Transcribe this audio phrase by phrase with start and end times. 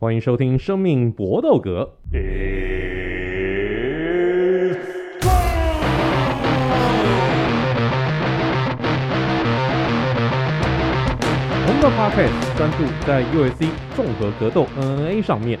[0.00, 1.82] 欢迎收听《生命搏斗格》。
[11.66, 15.58] 我们的 Podcast 专注在 UFC 综合格斗 MMA 上面，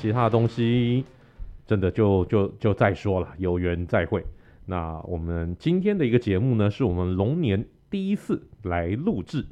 [0.00, 1.04] 其他东西
[1.66, 4.24] 真的就就就再说了，有缘再会。
[4.66, 9.44] 那我们今天的一个节目呢，是我们龙年第一次来录制，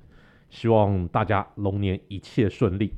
[0.51, 2.93] 希望大家龙年一切顺利。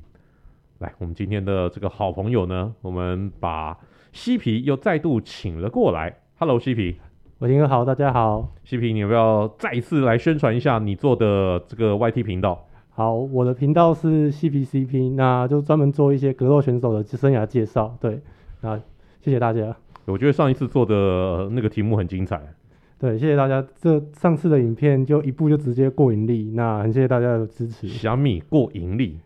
[0.83, 3.79] 来，我们今天的这个好朋友呢，我们把
[4.11, 6.13] 西皮又再度请了过来。
[6.39, 6.97] Hello，西皮，
[7.39, 8.53] 我听哥好，大家好。
[8.65, 12.67] 西皮，你要不要再一次来宣传一下你做的这个 YT 频道？
[12.91, 17.97] 好，我的频道是西皮 CP，那就专门做一些格斗选手的生涯介绍。
[18.01, 18.21] 对，
[18.61, 18.77] 那
[19.21, 19.75] 谢谢大家。
[20.07, 22.43] 我觉得上一次做的那个题目很精彩。
[22.99, 23.65] 对，谢谢大家。
[23.77, 27.87] 这上次的影片就一部就直接过盈利，那很谢谢大家的支持。
[27.87, 29.21] 小米过盈利，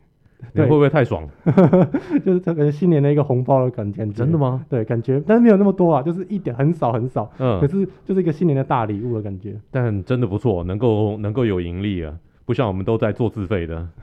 [0.52, 1.28] 你会不会太爽？
[2.24, 4.06] 就是这个新年的一个红包的感觉。
[4.06, 4.64] 真的吗？
[4.68, 7.30] 对，感觉，但是没有那么多啊，就是一点很少很少。
[7.38, 7.58] 嗯。
[7.60, 9.58] 可是就是一个新年的大礼物的感觉。
[9.70, 13.88] 但真的不错，能够能够有盈利啊，不像我们都在做自费的。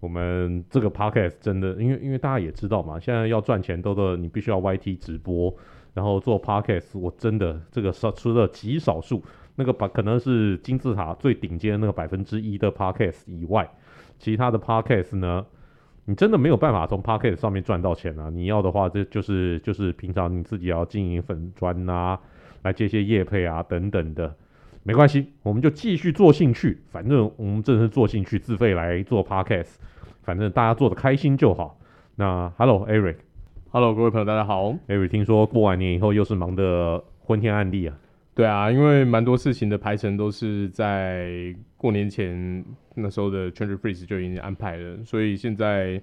[0.00, 5.52] 我们这个 podcast 真的，因为因为大家也知道嘛，现在要赚钱都的，你必须要 YT 直播，
[5.92, 6.96] 然后做 podcast。
[6.96, 9.20] 我真的这个少除了极少数
[9.58, 13.68] 那个把可能是金字塔最顶尖的那个百分之一的 podcast 以外，
[14.16, 15.44] 其他的 podcast 呢，
[16.04, 18.30] 你真的没有办法从 podcast 上面赚到钱啊！
[18.30, 22.20] 你要的话，这就是就是平常你自己要经营粉砖啊，
[22.62, 24.32] 来接些业配啊等等的。
[24.84, 26.80] 没关系，我们就继续做兴趣。
[26.92, 29.74] 反正我们真的是做兴趣，自费来做 podcast。
[30.22, 31.80] 反正大家做的开心就好。
[32.14, 34.72] 那 Hello Eric，Hello 各位朋友，大家好。
[34.86, 37.98] Eric 听说过完年以后又是忙的昏天暗地啊？
[38.38, 42.64] 对啊，因为蛮多事情的排程都是在过年前
[42.94, 46.00] 那时候的 Challenger Freeze 就已经安排了，所以现在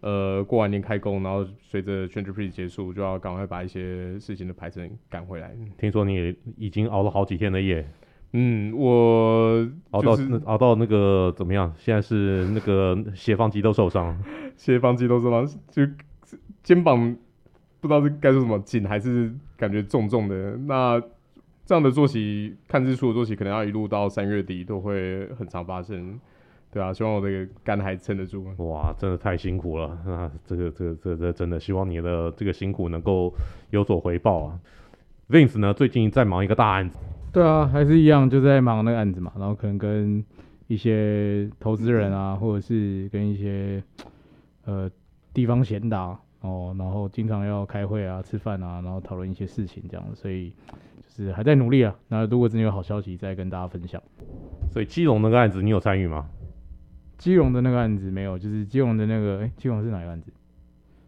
[0.00, 5.54] 呃过完年开工，然后随着 Challenger Freeze 结束，就要赶快把一些事情的排程赶回来。
[5.78, 7.86] 听说你已经熬了好几天的夜。
[8.32, 11.72] 嗯，我熬到熬到那个怎么样？
[11.78, 14.20] 现在是那个斜方肌都受伤，
[14.56, 15.86] 斜方肌都受伤，就
[16.64, 17.16] 肩膀
[17.80, 20.56] 不知道是该说什么紧还是感觉重重的。
[20.66, 21.00] 那
[21.66, 26.18] 这样的作息，看日出的作息，可能要一路到三月底都会很常发生。
[26.72, 28.46] 对啊，希望我这个肝还撑得住。
[28.58, 29.98] 哇，真的太辛苦了。
[30.06, 33.32] 那这个这个这个真的希望你的这个辛苦能够
[33.70, 34.60] 有所回报啊。
[35.28, 36.96] Vince 呢，最近在忙一个大案子。
[37.32, 40.24] 对啊，还是一样，就在忙那个案子嘛，然后可能跟
[40.68, 43.82] 一些投资人啊，或者是跟一些
[44.66, 44.88] 呃
[45.34, 50.54] 地方闲达哦，然后经常要开会啊、吃饭啊，然后讨论一些事情这样，所以就
[51.16, 51.96] 是还在努力啊。
[52.08, 54.02] 那如果真的有好消息，再跟大家分享。
[54.70, 56.28] 所以基隆那个案子你有参与吗？
[57.16, 60.30] 基隆的那个案子没有，就是基隆的那个，哎，基隆是哪个案子？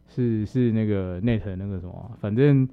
[0.08, 2.68] 是是那个 Net 那个什么，反正。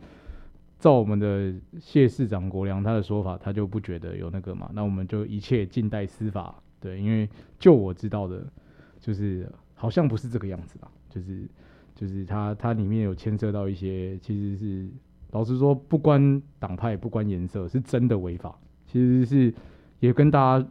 [0.78, 6.54] 照我们的谢市长国良他的说法，他就不觉得有那个嘛，那我们就一切静待司法。
[6.82, 8.46] 对，因为就我知道的，
[9.00, 11.50] 就是好像不是这个样子吧，就是
[11.96, 14.90] 就是他他里面有牵涉到一些，其实是
[15.32, 18.58] 老实说不关党派不关颜色，是真的违法。
[18.88, 19.54] 其实是
[20.00, 20.68] 也跟大家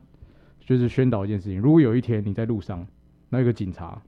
[0.61, 2.87] 就是宣导一件事情，如果有一天你在路上，
[3.29, 4.01] 那有个警察。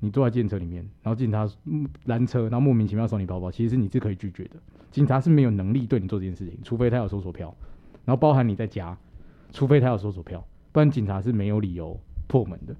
[0.00, 1.48] 你坐在电车里面，然后警察
[2.04, 4.56] 拦车，然后莫名其妙收你包包，其实你是可以拒绝的。
[4.90, 7.54] 警察是没有能力对你做这件事情，除非他有搜索票，
[8.04, 8.94] 然后包含你在家，
[9.50, 12.76] 除非他有搜索票，不然警察是没有理由破门的，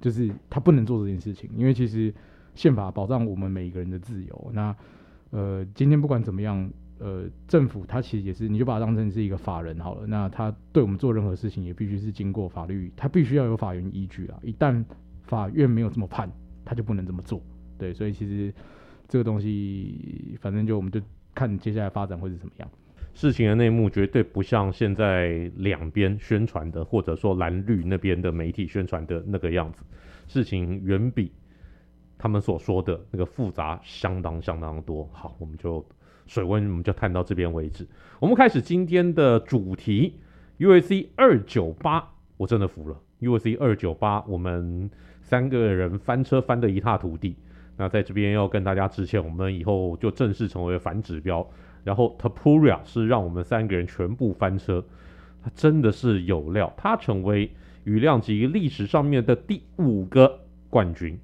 [0.00, 1.50] 就是他不能做这件事情。
[1.56, 2.14] 因为其实
[2.54, 4.50] 宪法保障我们每一个人的自由。
[4.54, 4.76] 那
[5.30, 10.06] 呃，今天不管怎么样，呃，政府它其实也是，你就把它当成是一个法人好了。
[10.06, 14.38] 那他对我们做任何事情也必须是经过法律，他必须要有法源依据啊。
[14.42, 14.84] 一旦
[15.22, 16.30] 法院没有这么判。
[16.70, 17.42] 他就不能这么做，
[17.78, 18.52] 对，所以其实
[19.08, 21.00] 这个东西，反正就我们就
[21.34, 22.70] 看接下来发展会是怎么样。
[23.14, 29.82] 事情的内幕绝对不像现在两边宣传的，或者说蓝绿那边的媒体宣传的那个样子。
[30.26, 31.32] 事情远比
[32.18, 35.08] 他们所说的那个复杂相当相当多。
[35.12, 35.82] 好，我们就
[36.26, 37.86] 水温我们就探到这边为止。
[38.20, 40.18] 我们开始今天的主题
[40.58, 43.00] ，UFC 二九八，我真的服了。
[43.20, 44.90] UFC 二九八，我们。
[45.20, 47.36] 三个人翻车翻得一塌涂地，
[47.76, 51.46] 那在这边要跟大家致歉，我们以后就正式成为反指标。
[51.84, 54.82] 然后 Tapuria 是让我们三个人全部翻车，
[55.42, 57.50] 他真的是有料，他成为
[57.84, 61.18] 羽量级历史上面的第五个冠军，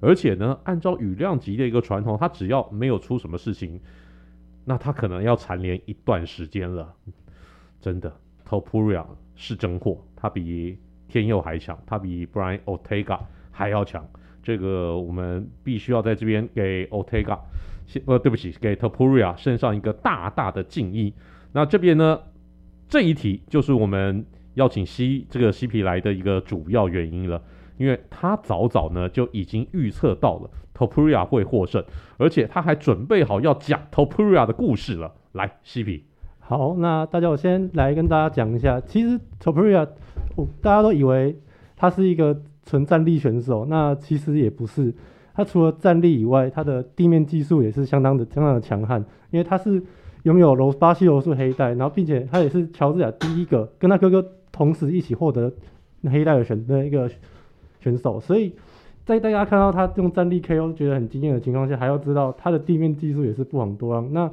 [0.00, 3.80] 而且呢，按照羽量级的一个传统，他只要没有出什么事情，
[4.64, 6.94] 那他可能要蝉联一段时间了。
[7.80, 8.12] 真的
[8.48, 9.04] ，Topuria
[9.34, 10.78] 是真货，他比。
[11.10, 13.18] 天佑还强，他比 Brian Otega
[13.50, 14.06] 还要强。
[14.42, 17.38] 这个我们必须要在这边给 Otega，
[18.04, 21.14] 呃，对不起，给 Topuria 献上一个大大的敬意。
[21.52, 22.20] 那这边呢，
[22.90, 24.22] 这一题就是我们
[24.56, 27.42] 邀请西这个西皮来的一个主要原因了，
[27.78, 31.82] 因为他早早呢就已经预测到了 Topuria 会获胜，
[32.18, 35.14] 而且他还准备好要讲 Topuria 的故事了。
[35.32, 36.02] 来，CP，
[36.40, 39.88] 好，那大家我先来跟大家讲一下，其实 Topuria，
[40.60, 41.38] 大家都以为
[41.76, 42.42] 他是一个。
[42.68, 44.94] 纯战力选手，那其实也不是。
[45.32, 49.02] 他除了战力以外，他的地面技术也是相当的、相当的强悍。
[49.30, 49.82] 因为他是
[50.24, 54.22] 拥有柔巴西柔术黑带，然后并且他也是乔治亚第一个跟他哥哥
[54.52, 55.50] 同时一起获得
[56.10, 57.10] 黑带的选的一个
[57.80, 58.20] 选手。
[58.20, 58.54] 所以
[59.04, 64.12] 在大家看到他用战力 KO 觉得很惊艳的情况下，还要知道他的地面技术也是不遑多让。
[64.12, 64.30] 那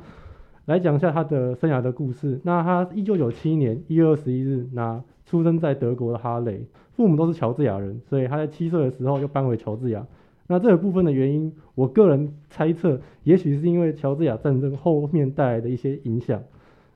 [0.65, 2.39] 来讲一下他的生涯的故事。
[2.43, 6.65] 那他一九九七年一月二十一日，那出生在德国的哈雷。
[6.93, 10.07] 父母都是乔治亚人，所以他在七岁的时候就搬回乔治亚。
[10.47, 16.41] 那这个部分的原因，我个人猜测，也许是因为乔治亚战争后面带来的一些影响。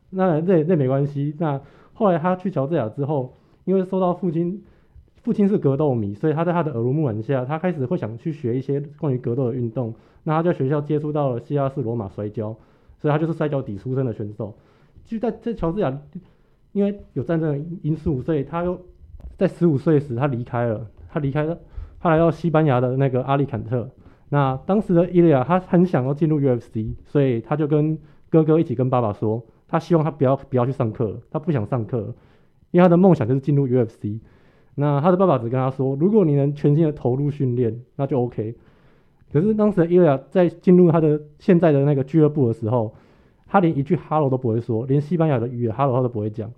[0.09, 1.35] 那那那没关系。
[1.37, 1.59] 那
[1.93, 3.33] 后来他去乔治亚之后，
[3.65, 4.63] 因为受到父亲，
[5.23, 9.93] 父亲是格斗迷，所以他在他的耳濡目染下，他开始会想去学一些关于格斗的运动。
[10.23, 12.55] 那他在学校接触到了西亚式罗马摔跤，
[12.97, 14.55] 所以他就是摔跤底出身的选手。
[15.05, 16.01] 就在在乔治亚，
[16.71, 18.79] 因为有战争因素，所以他又。
[19.37, 20.85] 在十五岁时，他离开了。
[21.07, 21.57] 他离开了，
[22.01, 23.89] 他来到西班牙的那个阿利坎特。
[24.27, 27.97] 那当时的伊利亚，他很想要进入 UFC，所以他就跟
[28.29, 32.13] 哥哥一起跟爸爸说，他希望他不要不要去上课，他不想上课，
[32.71, 34.19] 因为他的梦想就是进入 UFC。
[34.79, 38.55] 那他的爸爸只跟他说，如果你能全心的投入训练，那就 OK。
[39.31, 42.95] 可是当时伊利亚在进入他的现在的那个俱乐部的时候，
[43.45, 46.51] 他连一句哈喽都不会说，连西班牙的语言哈喽他都不会讲，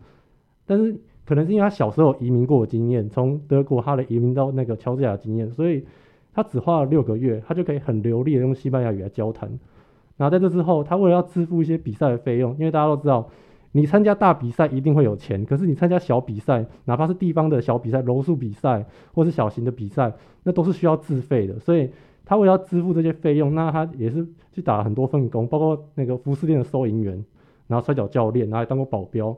[0.66, 0.96] 但是。
[1.24, 5.86] 可能是因为他小时候移民过的经验，从德国哈雷移民到那个乔治亚经验，所以
[6.34, 9.48] 他只花了六个月，他就可以很流利的用西班牙语来交谈。
[10.18, 13.30] 然后在这之后，他为了要支付一些比赛的费用，因为大家都知道，
[13.74, 20.14] 你参加大比赛一定会有钱，可是你参加小比赛，哪怕是地方的小比赛、柔术比赛或是小型的比赛，
[20.44, 21.58] 那都是需要自费的。
[21.60, 21.90] 所以
[22.26, 27.24] 他为了要支付这些费用，那他也是去打了很多份工，包括那个服饰店的收银员，
[27.68, 29.36] 然后摔跤教练，然后还当过保镖。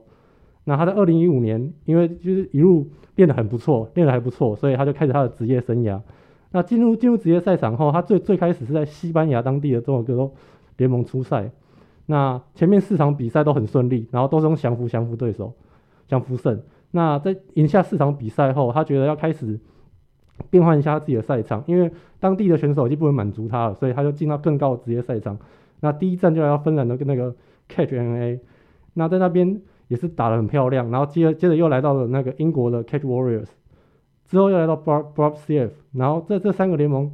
[0.66, 6.02] 那他在二零一五年，因为就是一路练得很不错，练得还不错，所以他就开始他的职业生涯。
[6.52, 10.34] 那进入进入职业赛场后，他最最开始是在西班牙当地的综合格斗
[10.78, 11.52] 联盟出赛。
[12.06, 15.54] 那前面四场比赛都很顺利，然后都是用降服降服对手，
[16.08, 16.62] 降服胜。
[16.92, 19.60] 那在赢下四场比赛后，他觉得要开始
[20.50, 25.38] 变换一下自己的赛场，因为当地的选手已经不能满足他了，所以他就进到更高的职业赛场。
[25.80, 27.36] 那第一站就要芬兰的跟那个
[27.68, 28.40] Catch N A，。
[28.94, 29.62] 那在那边。
[29.90, 33.50] 也是打得很漂亮，然后接着接着又来到了那个英国的 Catch Warriors，
[34.26, 37.12] 之后又来到 Brob CF，然后在这三个联盟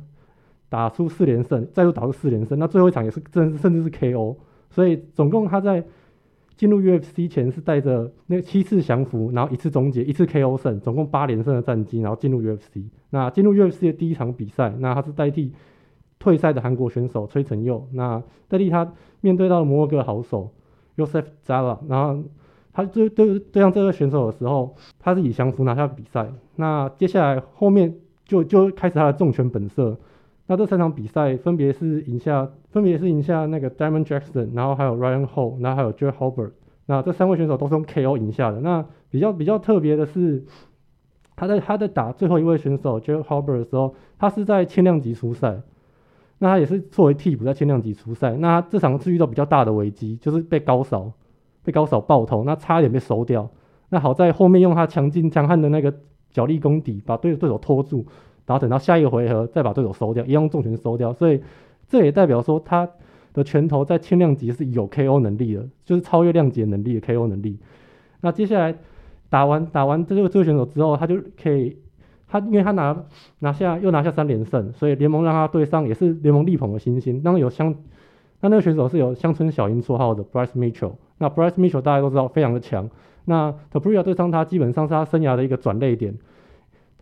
[0.69, 4.37] 打出四连胜，再度打出四连胜，那最后一场也是甚甚至是 KO，
[4.69, 5.83] 所以总共他在
[6.55, 12.83] 进入 UFC 前是带着那七次降服，然后一次终结，一次 KO 胜，总共八连胜的战绩，然后进入 UFC。
[13.09, 15.53] 那进入 UFC 的第一场比赛，那他是代替
[16.19, 20.51] 退赛的韩国选手崔成佑，那代替他面对到了摩洛哥好手
[20.97, 22.23] Youssef Zala，然后。
[22.71, 26.31] 他对对对上这个选手的时候，他是以降服拿下比赛。
[26.55, 27.93] 那接下来后面
[28.23, 29.97] 就就开始他的重拳本色。
[30.49, 36.53] 那这三场比赛分别是赢下，分别是赢下那个 Diamond Jackson，然后还有 Ryan Hall，然后还有 Joe Herbert。
[36.87, 38.59] 那这三位选手都是用 KO 赢下的。
[38.59, 40.43] 那比较比较特别的是，
[41.35, 45.61] 他在他在打最后一位选手 Joe Herbert 的时候，他是在轻量级出赛。
[46.39, 48.35] 那他也是作为替补在轻量级出赛。
[48.37, 51.11] 那他这场是遇到比较大的危机，就是被高扫。
[51.63, 53.47] 被高扫爆头，那差点被收掉。
[53.89, 55.93] 那好在后面用他强劲强悍的那个
[56.31, 58.07] 脚力功底，把对对手拖住，
[58.49, 61.13] 然后等到下一个回合再把对手收掉，一样用重拳收掉。
[61.13, 61.39] 所以
[61.87, 62.89] 这也代表说他
[63.31, 67.59] 的拳头在轻量级是有 KO 能力的，就是超越量级能力的 KO 能力。
[68.21, 68.73] 那接下来
[69.29, 71.77] 打完打完这个这个选手之后，他就可以
[72.27, 73.05] 他因为他拿
[73.37, 77.21] 拿下又拿下三连胜，所以联盟让他对上也是联盟力捧的新星。
[77.21, 77.75] 当然有乡，
[78.41, 80.93] 那那个选手是有乡村小鹰绰号的 Bryce Mitchell。
[81.19, 82.89] 那 Bryce Mitchell 大家都知道非常的强，
[83.25, 86.17] 那 Topuria 对上他基本上是他生涯的一个转捩点，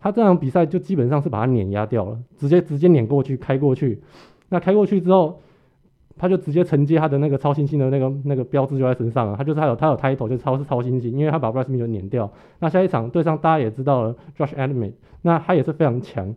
[0.00, 4.00] 他这场比赛就基本上是把他碾压掉了，直接直接碾过去开过去，
[4.48, 5.40] 那开过去之后，
[6.16, 12.30] 他就直接承接他的那个超新星的那个那个标志就在身上了，他就是他有他有 title 就超是超新星，因为他把 Bryce Mitchell 碾掉。
[12.60, 16.34] 那下一场对上大家也知道了 Josh Emmett，那他也是非常强，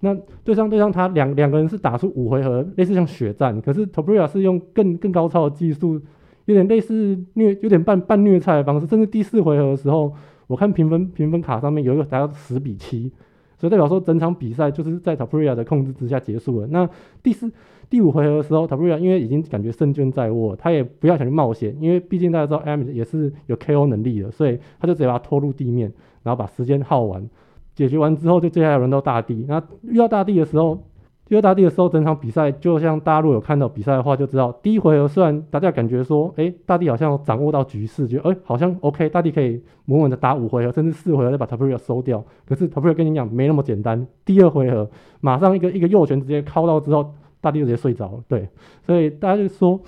[0.00, 6.00] 那对上对上他两两个人是打出五回合类似像血战，可是 Topuria 是用更更高超的技术。
[6.44, 10.12] 有点类似虐，有点半半虐菜的方式，甚至第四回合的时候，
[10.46, 13.10] 我看评分评分卡上面有一个达到十比七，
[13.58, 16.66] 所以代表说整场比赛就是在 Topuria 的控制之下结束了。
[16.68, 16.88] 那
[17.22, 17.50] 第四、
[17.90, 27.28] 第五回合的时候，Topuria 因为已经感觉胜券在握，他也不要想去冒险，因为毕竟大家知道 Emmett 也是有 KO 能力的，所以他就直接把他拖入地面，然后把时间耗完，
[27.74, 29.44] 解决完之后就接下来轮到大地。
[29.48, 30.82] 那遇到大地的时候。
[31.28, 42.24] 第二大地的时候，整场比赛就像大家如果有看到比赛的话，就知道第一回合虽然大家感觉说，哎、欸，大地好像掌握到局势，觉得哎、欸，好像 OK，大地可以稳稳的打五回合，甚至四回合再把 Topuria 收掉。
[42.46, 44.88] 可是 Topuria 跟你讲没那么简单，第二回合
[45.20, 48.20] 马上一个一个右拳直接敲到之后，大地就直接睡着了。
[48.28, 48.48] 对，
[48.84, 49.80] 所以大家就说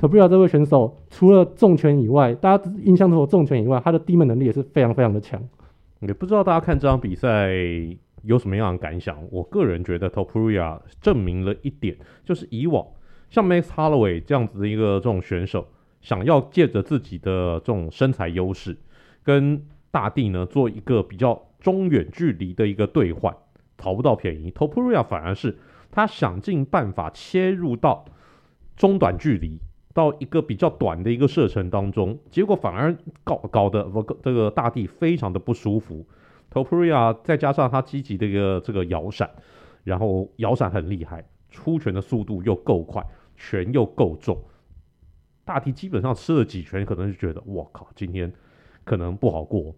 [0.00, 5.40] Topuria 这位选手除了重拳以外，大家印象中的重拳以外，他的低门能力也是非常非常的强。
[6.00, 7.48] 也不知道大家看这场比赛。
[8.22, 9.18] 有什么样的感想？
[9.30, 12.86] 我个人觉得 Topuria 证明了一点，就是以往
[13.28, 15.66] 像 Max Holloway 这样子的一个这种选手，
[16.00, 18.76] 想要借着自己的这种身材优势，
[19.22, 23.34] 跟大地呢做一个比较中远距离的一个对换，
[23.76, 24.50] 讨不到便宜。
[24.52, 25.58] Topuria 反而是
[25.90, 28.04] 他想尽办法切入到
[28.76, 29.60] 中短距离，
[29.92, 36.06] 到一个比较短的一个射程当中，结果反而搞搞得我这个大地非常的不舒服。
[36.52, 39.30] Topuria 再加上他积极的一个这个摇闪，
[39.84, 43.04] 然后摇闪很厉害，出拳的速度又够快，
[43.36, 44.36] 拳又够重，
[45.44, 48.32] 大地基本上吃了几拳，可能就觉得我靠，今天
[48.84, 49.72] 可能不好过。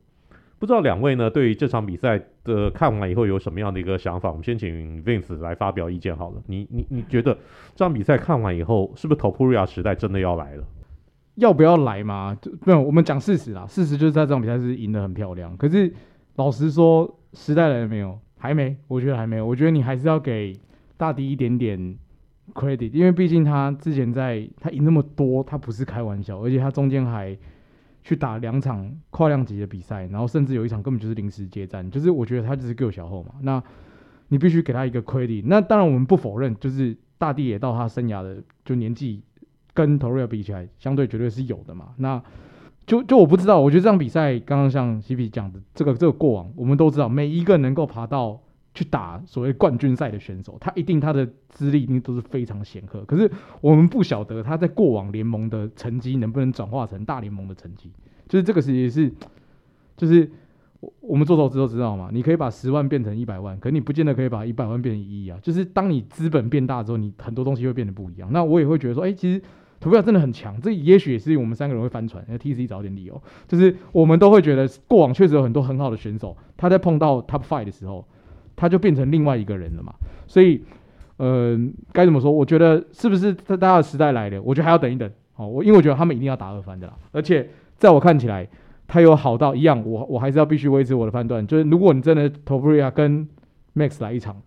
[0.58, 4.30] 不知道两位呢，对于这场比赛的看完以后有什么样的一个想法？
[4.30, 6.42] 我们先请 Vince 来发表意见好了。
[6.46, 7.34] 你你你觉得
[7.74, 10.64] 这场比赛看完以后，是不是 Topuria 时代真的要来了？
[11.34, 12.34] 要不要来嘛？
[12.40, 13.66] 就没有，我们讲事实啦。
[13.66, 15.92] 事实就是在这场比赛是赢得很漂亮，可是。
[16.36, 18.18] 老实说，时代来了没有？
[18.38, 19.46] 还没，我觉得还没有。
[19.46, 20.58] 我觉得你还是要给
[20.96, 21.96] 大地一点点
[22.54, 27.36] credit，因为毕竟他之前在他赢那么多，他不是开玩笑，而且他中间还
[28.02, 33.34] 去打两场跨量级的比赛，然后甚至有一场根本就是临时接战，就是我觉得他就是够小后嘛。
[33.42, 33.62] 那
[34.26, 35.44] 你必须给他一个 credit。
[35.46, 39.22] 那当然我们不否认，就是大地也到他生涯的就年纪
[39.72, 41.90] 跟 Torre 比起来，相对绝对是有的嘛。
[41.98, 42.20] 那
[42.84, 48.40] 就就我不知道，我觉得这场比赛刚刚像 CP 讲的这个这个过往，我们都知道，每一个能够爬到
[48.74, 53.04] 去打所谓冠军赛的选手，他一定他的资历一定都是非常显赫。
[53.04, 57.90] 可是我们不晓得他在过往联盟的成绩能不能转化成大联盟的成绩，
[58.28, 59.12] 就是这个是也是，
[59.96, 60.28] 就是
[60.80, 65.38] 我我们做投资都知道嘛，你可以把十万变成一百万，可你不见得可以把一百万变成一亿啊。
[65.40, 68.28] 就是当你资本变大之后，你很多东西会变得不一样。
[68.32, 69.40] 那我也会觉得说，哎、其实。
[69.82, 72.24] Toby 真的很强，这也许也是我们三个人会翻船。
[72.28, 78.06] 那 TC 找点理由，就是我们都会觉得过往确实有很多很好的选手，他在碰到 Top Five 的时候，
[78.54, 79.92] 他就变成另外一个人了嘛。
[80.28, 80.62] 所以，
[81.16, 81.58] 呃，
[81.92, 82.30] 该怎么说？
[82.30, 84.40] 我觉得是不是在大家的时代来了？
[84.40, 85.10] 我觉得还要等一等。
[85.34, 86.94] 哦，我因为我觉得他们一定要打二番的啦。
[87.10, 88.48] 而且在我看起来，
[88.86, 93.28] 他有好到一样，我我还是要必须维持我的判断，就是如果你真的 Topuria 跟
[93.74, 94.40] Max 来一场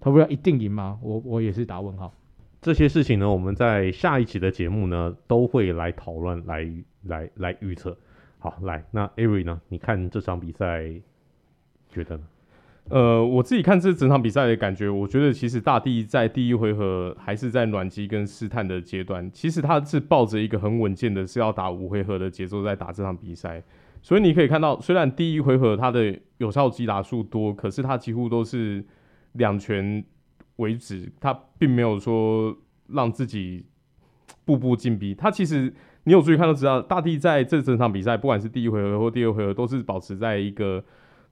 [0.00, 0.98] ，Topuria 一定赢吗？
[1.02, 2.12] 我我也是打问号。
[2.60, 6.68] 这些事情呢，我们在下一期的节目呢都会来讨论，来
[7.04, 7.96] 来来预测。
[8.40, 9.60] 好，来，那艾瑞呢？
[9.68, 10.90] 你看这场比赛
[11.88, 12.22] 觉得呢？
[12.88, 19.30] 呃，我自己看这整场比赛的感觉，我觉得其实大地在第一回合还是在暖机跟试探的阶段。
[19.30, 23.62] 其实他是抱着一个很稳健的，是要打五回合的节奏在打这场比赛。
[24.02, 28.84] 所以你可以看到，虽然第一回合他的有效击打数多，可是他几乎都是
[29.34, 30.04] 两拳。
[30.58, 32.56] 为止，他并没有说
[32.88, 33.64] 让自己
[34.44, 35.14] 步步进逼。
[35.14, 35.72] 他其实
[36.04, 40.82] 你有注意看都知道，大地在这整场比赛，不管是第一回合或第二回合，都是保持在一个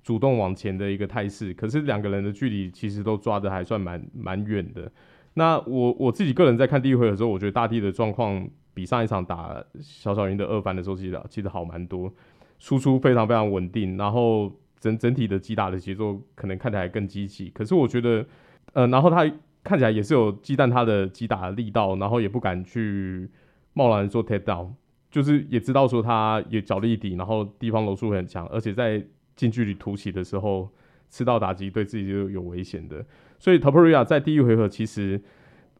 [0.02, 1.52] 主动往前的一个态势。
[1.54, 4.90] 可是两个人的距离其实都抓得还算蛮蛮远的。
[5.34, 12.12] 那我我自己个人在看第一回合的时候，我觉得大地的状况比上一场打小小云的二番的时候，其实其实好蛮多，
[12.58, 17.50] 输出非常非常稳定，然后整整体的击打的节奏可能看起来更积极。
[17.50, 18.24] 可是我觉得。
[18.72, 19.24] 呃，然后他
[19.64, 23.28] 看起来也是有忌惮他的击打力道，然后也不敢去
[23.72, 24.70] 贸然做 take down，
[25.10, 29.04] 就是也知道说他也脚力底，然后地方楼数很强，而且在
[29.34, 30.70] 近距离突起的时候
[31.10, 33.04] 吃到打击对自己就有危险的。
[33.38, 35.20] 所以 Topuria 在第一回合其实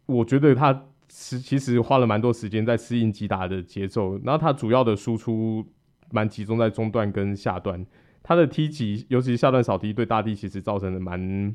[0.07, 5.65] 我觉得他是其实花了蛮多时间在适应击打的节奏，然后他主要的输出
[6.11, 7.87] 蛮集中在中段跟下段，
[8.23, 11.55] 他的踢击尤其是下段扫踢对大地其实造成了蛮。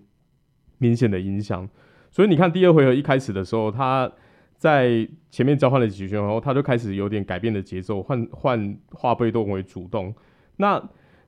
[0.81, 1.69] 明显的影响，
[2.09, 4.11] 所以你看第二回合一开始的时候，他
[4.57, 10.11] 在前面交换了几拳后，他就开始有点改变的节奏，换换化被动为主动。
[10.57, 10.81] 那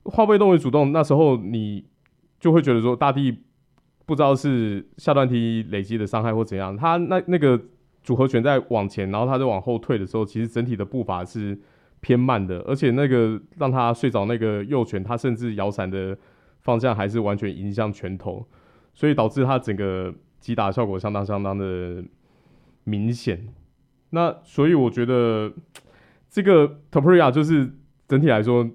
[0.05, 1.86] 化被动为主动，那时候你
[2.39, 3.43] 就会觉得说，大地
[4.07, 7.62] 不知道是下段踢累积的伤害或怎样，他那那个
[8.01, 11.55] 组合拳在往前，然后他就往后退的时候，其实整体的步伐是
[12.01, 16.17] 偏慢的，而且那个让他睡着那个右拳，他甚至摇闪的。
[16.65, 18.48] 方向还是完全迎向拳头，
[18.93, 22.03] 所以导致他整个击打效果相当相当的
[22.83, 23.47] 明显。
[24.12, 25.51] 那所以我觉得
[26.29, 27.73] 这个 t o p r i a 就是
[28.07, 28.69] 整体来说，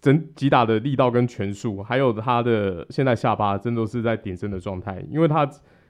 [0.00, 5.44] 整击打的力道跟拳术，还有他的现在下巴，真的都是在顶升的状态，因为他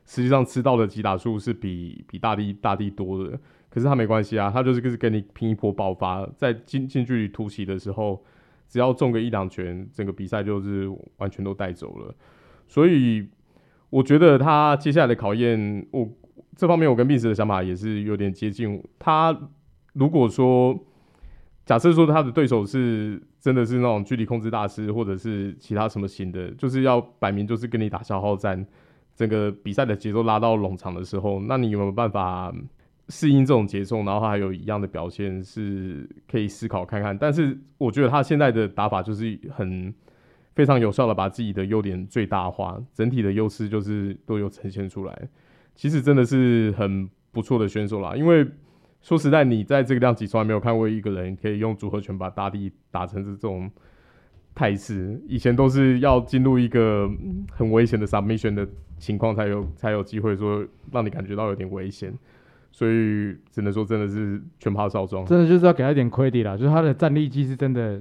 [0.05, 3.39] 实际上吃到的击打数是比比大地大地多的。
[3.69, 8.21] 可是他没关系啊，他就是跟跟你拼一波爆发，在近近距离突袭的时候，
[8.69, 12.13] 只要中个一两拳，整个比赛就是完全都带走了。
[12.71, 13.27] 所以
[13.91, 16.09] 我觉得他接下来的考验，我
[16.57, 18.81] 这方面我跟 Vince 的想法也是有点接近。
[18.97, 19.37] 他
[19.93, 20.79] 如果说
[21.67, 28.65] 假设说他的对手是真的是那种距离控制大师，或者是其他什么型的，就是要摆明就是跟你打消耗战，
[29.17, 32.55] 整个比赛的节奏拉到冗长的时候，那你有没有办法？
[33.13, 37.19] 适应这种节奏，然后还有一样的表现，是可以思考看看。
[37.19, 39.93] 但是我觉得他现在的打法就是很
[40.55, 45.29] 非常有效的把自己的优点最大化，整体的优势就是都有呈现出来。
[45.75, 48.15] 其实真的是很不错的选手啦。
[48.15, 48.47] 因为
[49.01, 53.71] 说实在，你在这个量级从来没有看过一个人可以用组合拳把大地打成这种
[54.55, 55.19] 态势。
[55.27, 57.11] 以前都是要进入一个
[57.53, 62.13] 很危险的 submission 的情况才有才有机会说让你感觉到有点危险。
[62.73, 68.01] 所以只能说真的是全趴少装，真的就是要给他一点 credit 啦，就是他的战力技是真的，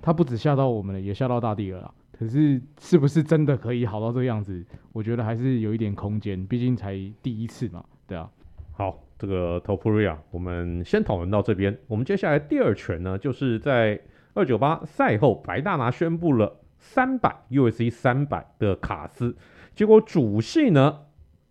[0.00, 1.94] 他不止吓到我们了，也吓到大地了啦。
[2.12, 4.64] 可是是不是真的可以好到这个样子？
[4.92, 8.30] 我觉得还是有一点空间，毕竟才第一次嘛，对啊。
[8.72, 11.78] 好，这个 Topuria，我们先讨论到这边。
[11.86, 14.00] 我们接下来第二拳呢，就是在
[14.34, 19.36] 二九八赛后，白大拿宣布了三百 USC 三百的卡斯，
[19.74, 21.00] 结果主戏呢，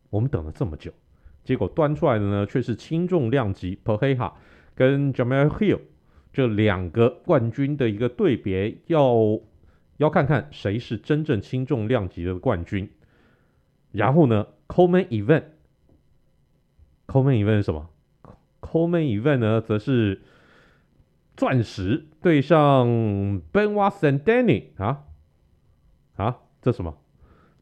[0.09, 0.91] 我们等了这么久。
[1.43, 4.33] 结果端出来的呢，却是轻重量级 p e r e i a
[4.73, 5.79] 跟 Jamahal Hill
[6.35, 9.39] 这两个冠军的一个对别，要
[9.95, 12.89] 要看看谁是真正轻重量级的冠军。
[13.93, 17.89] 然后呢，Coleman Event，Coleman Event 是什么
[18.59, 20.23] ？Coleman Event 呢，则是
[21.37, 22.85] 钻石对上
[23.53, 25.03] Benoit Saint-Denis 啊
[26.17, 26.97] 啊，这什么？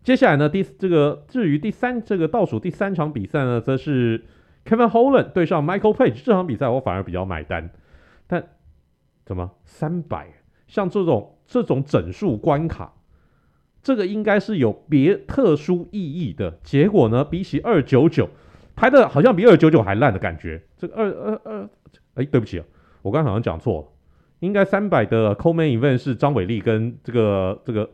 [0.02, 4.26] 接下来呢，第这个至于第三这个倒数第三场比赛呢，则是
[4.66, 6.24] Kevin Holland 对上 Michael Page。
[6.26, 7.70] 这场比赛我反而比较买单，
[8.26, 8.48] 但
[9.26, 10.28] 怎么三百？
[10.68, 12.94] 像这种这种整数关卡，
[13.82, 16.60] 这个应该是有别特殊意义的。
[16.64, 18.28] 结果呢，比起二九九
[18.76, 20.62] 排的好像比二九九还烂的感觉。
[20.78, 21.70] 这个二二二，
[22.16, 22.66] 哎，对不起啊，
[23.02, 23.88] 我刚刚好像讲错了，
[24.40, 27.90] 应该三百的 Co-Main Event 是张伟丽跟这个这个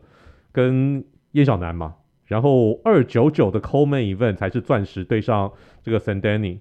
[0.52, 1.96] 跟叶小南嘛。
[2.24, 6.60] 然后二九九的 Co-Main Event 才是钻石对上这个 Sandani。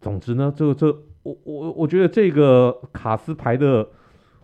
[0.00, 0.86] 总之呢，这个这
[1.22, 3.86] 我我我觉得这个卡斯牌的，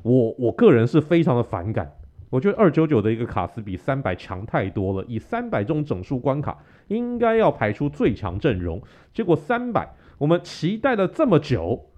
[0.02, 1.92] 我我个人是非常的反感。
[2.30, 5.04] 我觉得二九九的一个卡斯比三百强太多了。
[5.08, 6.58] 以三百这种整数关卡，
[6.88, 8.82] 应该要排出最强阵容。
[9.14, 11.90] 结果三百我们期待了这么久，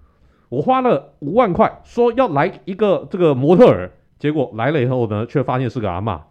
[0.49, 6.21] 我花了五万块说要来一个这个模特儿，结果来了以后呢，却发现是个阿嬷。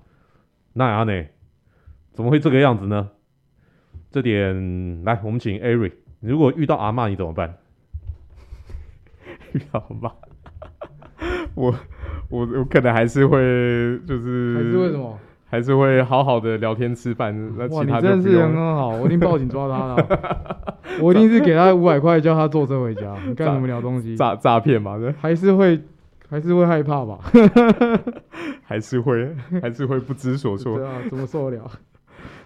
[0.73, 1.31] 那阿内。
[2.13, 3.11] 怎么会这个样子呢？
[4.11, 5.93] 这点来，我们请 Eric。
[6.19, 7.57] 如果遇到阿嬷，你怎么办？
[9.55, 10.13] 遇到阿嬷，
[11.55, 11.75] 我
[12.29, 13.39] 我我可能还是会
[14.07, 15.19] 就是还是为什么？
[15.51, 17.35] 还是会好好的聊天吃饭。
[17.59, 20.77] 那其他哇，你真的是人很好，我一定报警抓他了。
[21.03, 23.17] 我一定是给他五百块，叫他坐车回家。
[23.27, 24.15] 你干什么聊东西？
[24.17, 24.97] 诈诈骗嘛？
[25.21, 25.81] 还是会
[26.29, 27.19] 还是会害怕吧？
[28.63, 30.77] 还是会还是会不知所 措？
[30.77, 31.71] 对啊，怎么受得了？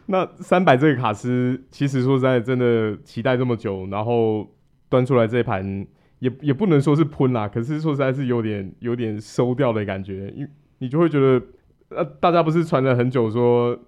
[0.07, 4.47] 那三百这个卡司，其实说实在，真的期待这么久，然后
[4.89, 5.87] 端出来这一盘，
[6.25, 11.47] 也也不能说是喷啦，可是说实在是有点有点收掉的感觉，因你就会觉得，
[11.91, 13.79] 呃，大家不是传了很久说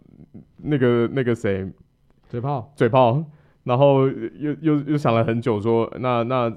[0.58, 1.66] 那个那个谁
[2.28, 3.24] 嘴炮嘴炮，
[3.64, 6.52] 然后又又又想了很久说，那那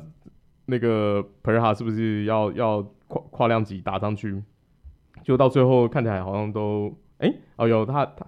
[0.65, 4.43] 那个 Pereira 是不是要要跨跨量级打上去？
[5.23, 8.27] 就到最后看起来好像都，哎、欸，哦有他他。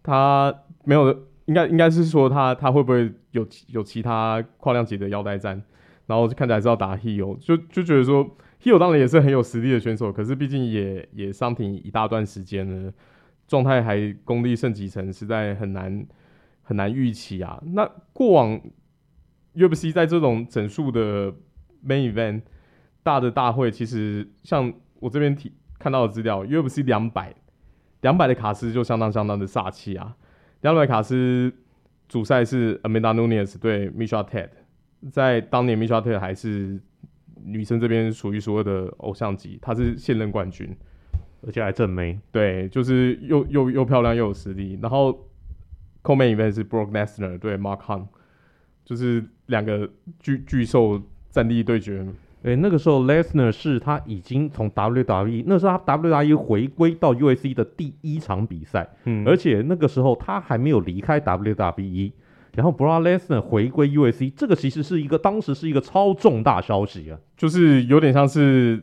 [0.00, 1.10] 他没有，
[1.44, 5.60] 应该应该是说他他会不会有有其他跨量级的腰带战，
[6.08, 12.92] 然后看起来是要打 Hill，就就觉得说 Hill 当然也是很有实力的选手，可是毕竟也也伤停一大段时间了，
[13.46, 16.04] 状态还功力剩几成，实在很难
[16.62, 17.62] 很难预期啊。
[17.66, 18.60] 那过往
[19.54, 21.32] UFC 在这种整数的
[21.86, 22.42] Main Event
[23.04, 27.32] 大的大会，其实像我这边提看到的资料，UFC 两百。
[28.00, 30.16] 两百的卡斯就相当相当的煞气啊！
[30.60, 31.52] 两百卡斯
[32.06, 34.50] 主赛是 Amanda Nunes 对 Misha Tate，
[35.10, 36.80] 在当年 Tate 还是
[37.44, 40.76] 女生这边数一数二的偶像级，她是现任冠军。
[41.46, 44.76] 而且还正妹，对，就是又又又漂亮又有实力。
[44.82, 45.12] 然后
[46.02, 48.08] Co-Main Event 是 Brock Lesnar 对 Mark Hunt，
[48.84, 52.04] 就是两个巨巨兽战力对决。
[52.42, 62.10] 诶，那个时候 Lesnar 是他已经从 WWE，那是他 WWE 回归到 UFC 的第一场比赛，嗯，而且那个时候他还没有离开 WWE，
[62.54, 68.82] 然后 Brock Lesnar 回归 UFC，这个其实是一个当时是一个超重大消息啊，就是有点像是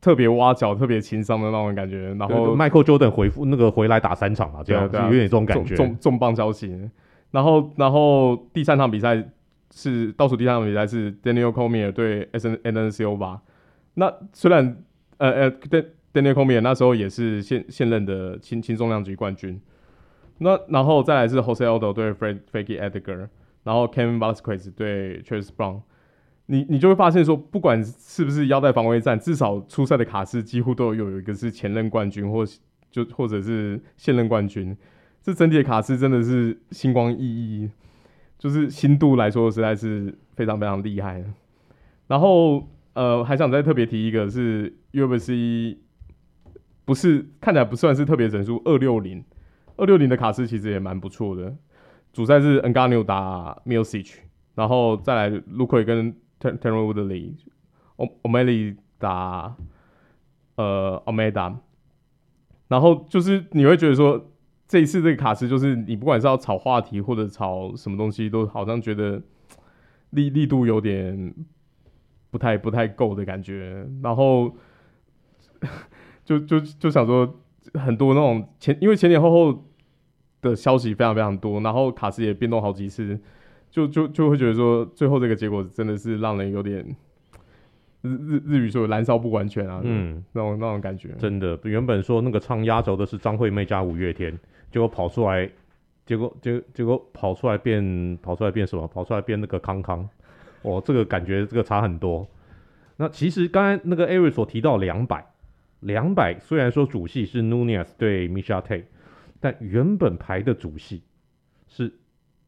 [0.00, 2.14] 特别挖角、特别情商的那种感觉。
[2.14, 6.90] 然后 Michael Jordan 回复那个回来打三场啊，这样子有点这种感觉，重重磅消息。
[7.30, 9.28] 然后，然后第三场比赛。
[9.76, 13.40] 是倒数第三场比赛是 Daniel Cormier 对 Anderson Silva。
[13.94, 14.76] 那虽然
[15.16, 15.52] 呃呃
[16.12, 19.60] ，Daniel Cormier 那时候也是现现任的轻轻重量级冠军。
[20.38, 23.28] 那然后再来是 Jose Aldo 对 Frankie Edgar，
[23.62, 25.82] 然后 Cain Vasquez 对 Chris Brown。
[26.46, 32.44] 你你就会发现说，不管是不是腰带防卫战，至少出赛的卡斯几乎都有有一个是前任冠军，或
[32.90, 34.76] 就或者是现任冠军。
[35.22, 37.70] 这整体的卡斯真的是星光熠熠。
[38.36, 41.24] 就是新度来说，实在是非常非常厉害。
[42.08, 45.78] 然后，呃，还想再特别提一个，是 UFC
[46.84, 49.24] 不是看起来不算是特别整数，二六零
[49.76, 51.56] 二六零的卡斯其实也蛮不错的。
[52.12, 54.16] 主赛是 Ngannou 打 Miocic，
[54.54, 59.56] 然后再来 Luque 跟 Tyron Woodley，O'Malley 打
[60.56, 61.56] 呃 Omeda，
[62.68, 64.30] 然后就是你会觉得说。
[64.66, 69.22] 这一次这个卡司就是你不管是要炒话题或者炒什么东西，都好像觉得
[70.10, 71.34] 力力度有点
[72.30, 73.86] 不太不太够的感觉。
[74.02, 74.56] 然后
[76.24, 77.40] 就就就想说
[77.74, 79.64] 很多那种前因为前前后后
[80.40, 83.18] 的消息非常非常多，然后卡司也变动好几次，
[83.70, 86.84] 就就就会觉得说最后这个结果真的是让人有点
[88.02, 91.08] 日日日语说燃烧不完全啊，嗯，那种那种感觉。
[91.18, 94.38] 真的，原本说那个唱压轴的是张惠妹加五月天。
[94.70, 95.48] 结果跑出来，
[96.04, 98.86] 结果结结果跑出来变跑出来变什么？
[98.88, 100.08] 跑出来变那个康康，
[100.62, 102.26] 哦，这个感觉这个差很多。
[102.96, 105.24] 那其实刚才那个 Eric 所提到两百，
[105.84, 108.84] 两百虽然说主戏是 Nunez 对 Miesha Tate，
[109.40, 111.02] 但原本排的主戏
[111.68, 111.92] 是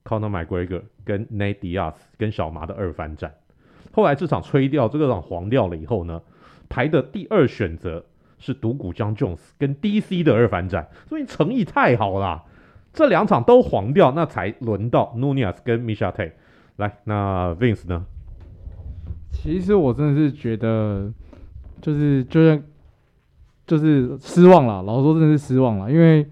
[0.05, 3.35] Conor McGregor 跟 Nate Diaz 跟小麻的二番战。
[3.93, 6.21] 后来这场吹掉，这个场黄掉了以后呢，
[6.69, 8.05] 排的第二选择。
[8.39, 12.45] 是独孤将 Jones 跟 DC 的二番战，所以诚意太好了。
[12.93, 16.33] 这两场都黄掉，那才轮到 Nunez 跟 Miesha Tate
[16.77, 16.99] 来。
[17.05, 18.05] 那 Vince 呢？
[19.31, 21.11] 其实我真的是觉得，
[21.81, 22.63] 就是就像
[23.67, 24.83] 就是失望了。
[24.83, 26.27] 老实说，真的是失望了，因为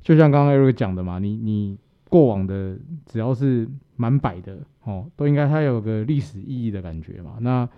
[0.00, 7.36] 就像刚刚 Eric 讲的嘛，你你过往的只要是满百的哦，都应该它有个历史意义的感觉嘛。
[7.40, 7.68] 那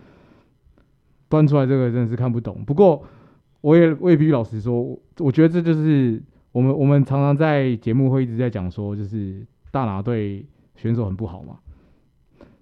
[1.29, 2.65] 端出来这个真的是看不懂。
[2.65, 3.05] 不过。
[3.62, 11.61] 我也未必老实说，我觉得这就是我们我们常常在节目会一直在讲说，就是大拿对选手很不好嘛。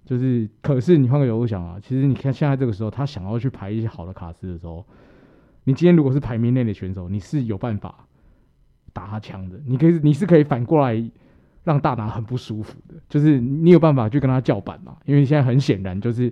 [0.05, 4.85] 就是，可是你换个角度想啊，其实你看现在这个时候，他想要去排一些好的卡司的时候，
[5.63, 8.07] 你今天如果是排名内的选手，你是有办法
[8.93, 9.59] 打他枪的。
[9.65, 11.11] 你可以，你是可以反过来
[11.63, 14.97] 让大拿很不舒服的，就是你有办法去跟他叫板嘛。
[15.05, 16.31] 因为现在很显然，就是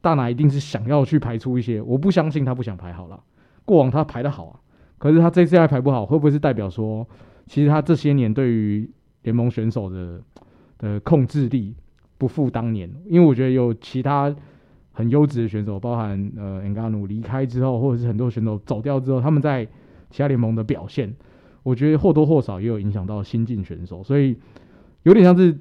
[0.00, 3.22] 大拿一定是想要去排出一些，我不相信他不想排好了。
[3.64, 4.58] 过往他排得好啊，
[4.98, 7.06] 可是他这次还排不好，会不会是代表说，
[7.46, 8.90] 其实他这些年对于
[9.22, 10.20] 联盟选手的
[10.78, 11.76] 的控制力
[12.18, 12.90] 不复当年？
[13.04, 14.34] 因为我觉得有其他
[14.92, 19.64] 很优质的选手，包含呃恩加努离开之后，或者是很多选手走掉之后，他们在
[20.10, 21.12] 其他联盟的表现，
[21.62, 24.36] 我觉得或多或少也有影响到新进选手，所以
[25.02, 25.58] 有点像是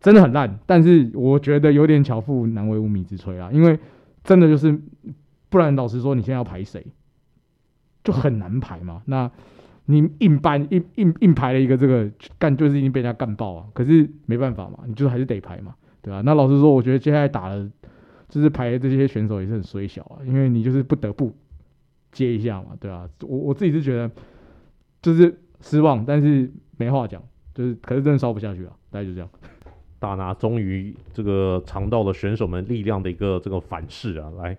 [0.00, 3.78] 真的很烂，但是我觉得有点巧妇难为无米之炊啊，因为
[4.24, 4.78] 真的就是，
[5.48, 6.86] 不然老实说，你现在要排谁？
[8.04, 9.30] 就很难排嘛，那
[9.84, 13.66] 你硬搬硬硬硬排了一个这个干，就是已经被人家干爆啊。
[13.74, 16.22] 可是没办法嘛，你就还是得排嘛，对吧、啊？
[16.24, 17.68] 那老实说，我觉得接下来打的，
[18.28, 21.32] 就是排的这些选手也是很衰小啊，因为你就是不得不
[22.12, 23.10] 接一下嘛，对吧、啊？
[23.22, 24.10] 我我自己是觉得
[25.00, 27.22] 就是失望，但是没话讲，
[27.54, 29.28] 就是可是真的烧不下去了，大概就这样。
[29.98, 34.56] 大拿终于这个尝到了选手们力量的一个这个反噬啊，来，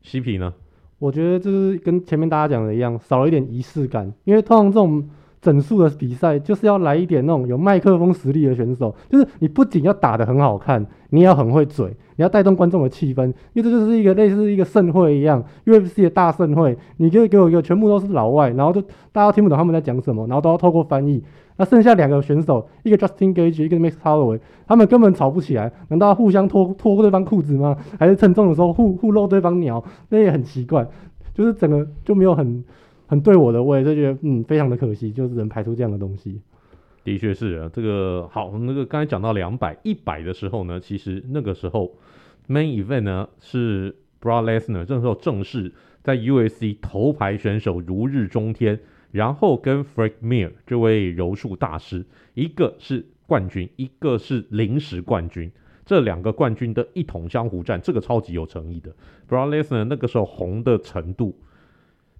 [0.00, 0.54] 西皮呢？
[0.98, 4.12] 我觉得就是跟前面大家讲的一样，少了一点仪式感。
[4.24, 5.08] 因为通常这种
[5.40, 8.94] 整数的比赛，就是要来一点那种有麦克风实力的选手。
[9.08, 13.26] 就是你不仅要打得很好看，你也要很会嘴，你要带动观众的气氛。
[13.52, 16.76] 因为这就是一个类似一个盛会一样，UFC 的大盛会。
[16.96, 18.80] 你就给我一个全部都是老外，然后就
[19.12, 21.22] 大家听不懂他们在讲什么，然后都要透过翻译。
[21.56, 25.72] 那剩下两个选手，一个 Justin Gage，一个 Max Holloway，他们根本吵不起来。
[25.88, 27.76] 难道互相脱脱对方裤子吗？
[27.98, 29.82] 还是称重的时候互互露对方鸟？
[30.10, 30.86] 那也很奇怪。
[31.34, 32.64] 就是整个就没有很
[33.08, 36.40] 很对我的胃，就觉得嗯非常的可惜，就是能排出这样的东西。
[37.02, 41.96] 的确是啊，这个好，那个刚才讲到两百一百的时候呢，其实那个时候
[42.46, 48.78] main event 呢是 Brock Lesnar，这时候正式在 USC 头牌选手如日中天，
[49.10, 55.50] 然后跟 Frank Mir 这位柔术大师，一个是冠军，一个是临时冠军，
[55.86, 58.90] 这两个冠军的一统江湖战，这个超级有诚意的。
[59.26, 61.34] Brock Lesnar 那个时候红的程度，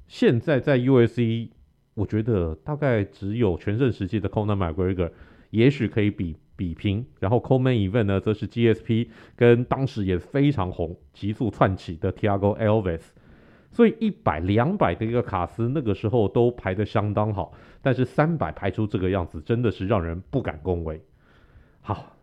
[0.09, 1.51] 现在在 USC，。
[1.94, 5.11] 我觉得大概只有全盛时期的 Conor McGregor
[5.51, 13.01] 也许可以比比拼，然后 Co-Main Event 呢，则是 GSP 跟当时也非常红、急速窜起的 Tiago Elvis
[13.73, 21.03] 所以一百、两百的一个卡斯那个时候都排得相当好，但是三百排出这个样子，真的是让人不敢恭维。
[21.81, 22.16] 好，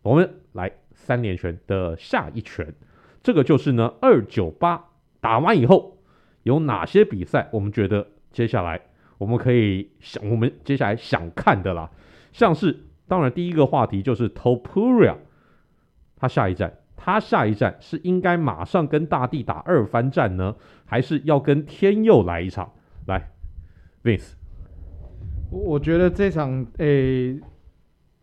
[0.00, 2.74] 我们来三连拳的下一拳，
[3.22, 4.82] 这个就是呢二九八
[5.20, 5.97] 打完以后
[6.48, 8.80] 有哪些比赛，我们觉得接下来。
[9.18, 11.90] 我们可以想，我们接下来想看的啦，
[12.32, 15.16] 像是当然第一个话题就是 Topuria，
[16.16, 22.70] 他下一站，他下一站是应该马上跟大帝打二番战呢，还是要跟天佑来一场？
[23.08, 23.30] 来
[24.04, 24.34] ，Vince，
[25.50, 27.40] 我我觉得这场，诶、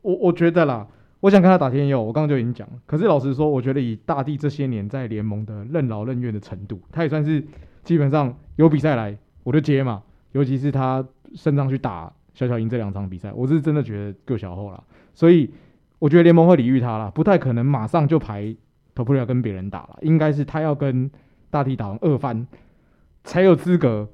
[0.01, 0.88] 我我觉得啦，
[1.19, 2.73] 我想看他打天佑，我刚刚就已经讲了。
[2.85, 7.45] 可是老实说，我觉得以大帝这些年在联盟的任劳任怨的程度，他也算是
[7.85, 10.03] 基本上有比赛来我就接嘛。
[10.33, 11.01] 尤其是他
[11.33, 15.49] 升上去打小小鹰这两场比赛，我是真的觉得够小后了，所以
[15.97, 18.53] 我觉得联盟会礼遇他了，不太可能马上就排
[18.93, 21.09] Topuria 跟别人打了，应该是他要跟
[21.49, 22.45] 大帝打完二番，
[23.23, 24.09] 才有资格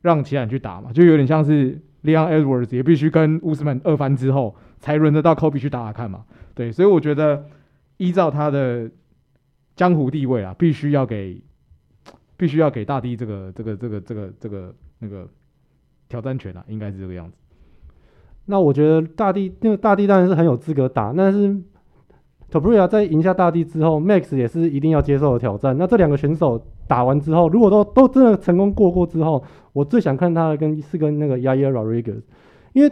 [0.00, 7.44] 让其他人去打嘛，就有点像是 Leon Edwards 也必须跟乌斯曼二番之后，才轮得到 Kobe 去打打看嘛，对，所以我觉得
[7.96, 8.88] 依照他的
[9.74, 11.42] 江湖地位啊，必须要给
[12.38, 15.28] 必须要给大地这个这个这个这个这个那个。
[16.10, 17.36] 挑战权啊，应该是这个样子。
[18.46, 21.54] 那我觉得大地，那个大地当然是很有资格打，但是
[22.50, 25.76] Topuria 在赢下大地之后，Max 也是一定要接受的挑战。
[25.76, 32.22] 那这两个选手打完之后，如果都都真的成功过过之后，我最想看他的跟是跟那个 Yair Rodriguez，
[32.72, 32.90] 因为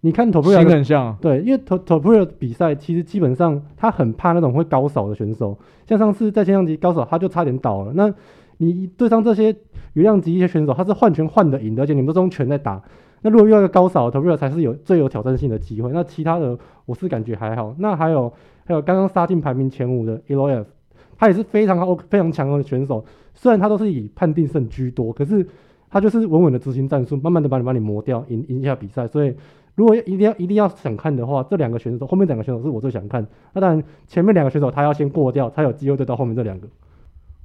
[0.00, 7.92] 你看 Topuria 很像，对，因为 Topuria 比赛其实基本上他很怕那种会高扫的选手，像上次在千量级高扫他就差点倒了。
[7.92, 8.10] 那
[8.58, 9.54] 你对上这些
[9.94, 12.82] 羽量级一些选手，他是换拳换的赢的，而且你们都是用拳在打。
[13.22, 15.90] 那如果遇到一个高扫的 t o r e 才是有最有挑战性的机会。
[15.92, 17.74] 那其他的我是感觉还好。
[17.78, 18.30] 那还有
[18.66, 20.66] 还有刚刚杀进排名前五的 Evloev，
[21.16, 23.02] 他也是非常好非常强的选手。
[23.32, 25.46] 虽然他都是以判定胜居多，可是
[25.88, 29.06] 他就是稳稳的执行战术，慢慢的把你把你磨掉，赢赢下比赛。
[29.06, 29.34] 所以
[29.74, 33.26] 如果一定要一定要想看的话，这两个选手后面两个选手是我最想看。
[33.54, 36.68] 那当然前面两个选手他要先过掉，才有机会对到后面这两个。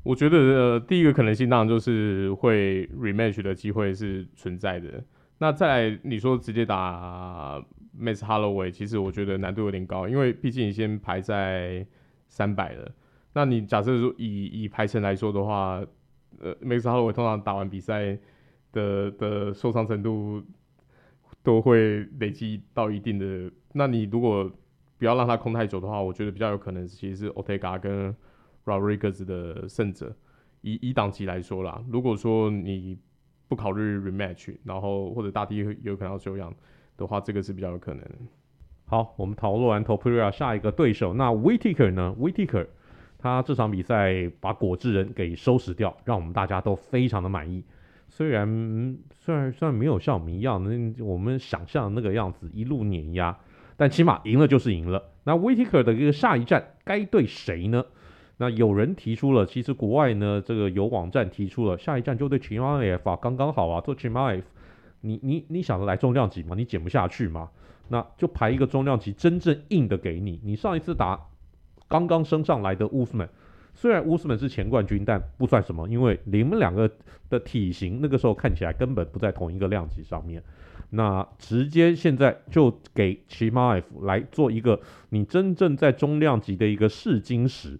[0.03, 5.03] 我觉得呃，第一个可能性当然就是会 rematch 的机会是存在的。
[5.39, 7.61] 那再来，你说直接打
[7.99, 11.85] Max Holloway，其实我觉得难度有点高，因为毕竟你先排在
[12.27, 12.91] 三百了。
[13.33, 15.81] 那你假设说以以排程来说的话，
[16.39, 18.17] 呃，Max Holloway 通常打完比赛
[18.71, 20.41] 的的受伤程度
[21.43, 23.51] 都会累积到一定的。
[23.73, 24.51] 那你如果
[24.97, 28.15] 不要让他空太久的话，我觉得比较有可能其实是 Otega 跟
[28.69, 30.15] Rodriguez 的胜者，
[30.61, 32.97] 以以档期来说啦，如果说你
[33.47, 36.53] 不考虑 rematch，然后或者大帝有可能要休养
[36.97, 38.03] 的话，这个是比较有可能。
[38.85, 42.67] 好，我们讨论完 Topuria 下一个对手，那 Whittaker 呢？Whittaker
[43.17, 47.63] 他这场比赛把果汁人给收拾掉，让我们大家都非常的满意。
[48.07, 53.37] 虽然虽然虽然没有像我们一样，那我们想象的那个样子一路碾压，
[53.77, 55.11] 但起码赢了就是赢了。
[55.23, 57.85] 那 Whittaker 的一个下一站该对谁呢？
[58.41, 64.43] 那有人提出了，其实国外呢，这个有网站提出了下一站就对 Chimaev 啊，刚刚好啊，做 Chimaev，
[65.01, 66.55] 你你你想着来重量级吗？
[66.57, 67.49] 你减不下去吗？
[67.89, 70.39] 那就排一个重量级真正硬的给你。
[70.41, 71.19] 你上一次打
[71.89, 73.27] 刚刚升上来的 Wolfman，，
[73.73, 76.89] 虽然 Wolfman 是前冠军，但不算什么，因为你们两个
[77.29, 80.41] 的体型那个时候看起来根本不在同一个量级上面。
[80.91, 87.77] 那直接现在就给 Chimaev 来做一个你真正在中量级的一个试金石。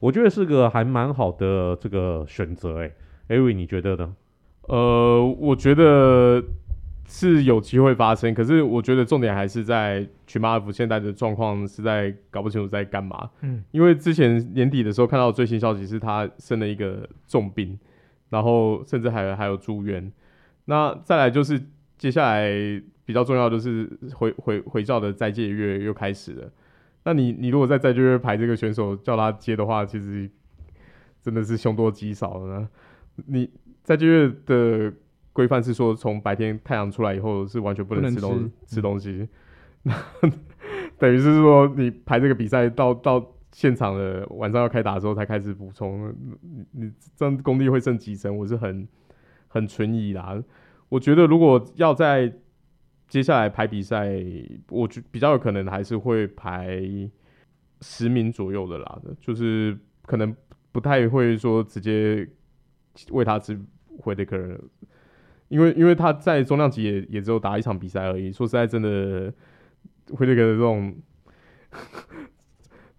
[0.00, 2.90] 我觉得是个还蛮好的这个选择，哎
[3.28, 4.16] ，Ari，你觉得呢？
[4.62, 6.42] 呃，我觉得
[7.06, 13.28] 是有机会发生，可是我觉得重点还是在 Chimaev 现在的状况是在搞不清楚在干嘛。
[13.42, 17.78] 嗯，因为之前年底的时候看到最新消息是他生了一个重病，
[18.30, 20.10] 然后甚至还还有住院。
[20.64, 21.60] 那再来就是
[21.98, 22.50] 接下来
[23.04, 26.50] 比较重要的就是回回回照的再借月又开始了。
[27.04, 30.30] 那你你如果在在这边排这个选手叫他接的话，其实
[31.22, 32.68] 真的是凶多吉少了。
[33.26, 33.50] 你
[33.82, 34.92] 在这边的
[35.32, 39.28] 规范是说，从白天太阳出来以后是完全不能吃东吃，吃东西。
[39.82, 39.94] 那
[40.98, 48.36] 等于是说，你排这个比赛到到现场的晚上要开打的时候才开始补充，你你这样功力会剩几成？
[48.36, 48.86] 我是很
[49.48, 50.42] 很存疑啦。
[50.90, 52.32] 我觉得如果要在
[53.10, 54.08] 接下来排比赛，
[54.70, 56.80] 我觉比较有可能还是会排
[57.80, 60.34] 十名左右的啦，就是可能
[60.70, 62.26] 不太会说直接
[63.10, 63.60] 为他吃
[63.98, 64.60] 惠特克，
[65.48, 68.30] 因为因为他在重量级也也只有打一场比赛而已。
[68.30, 69.34] 说实在，真的
[70.12, 70.94] 惠特克的这种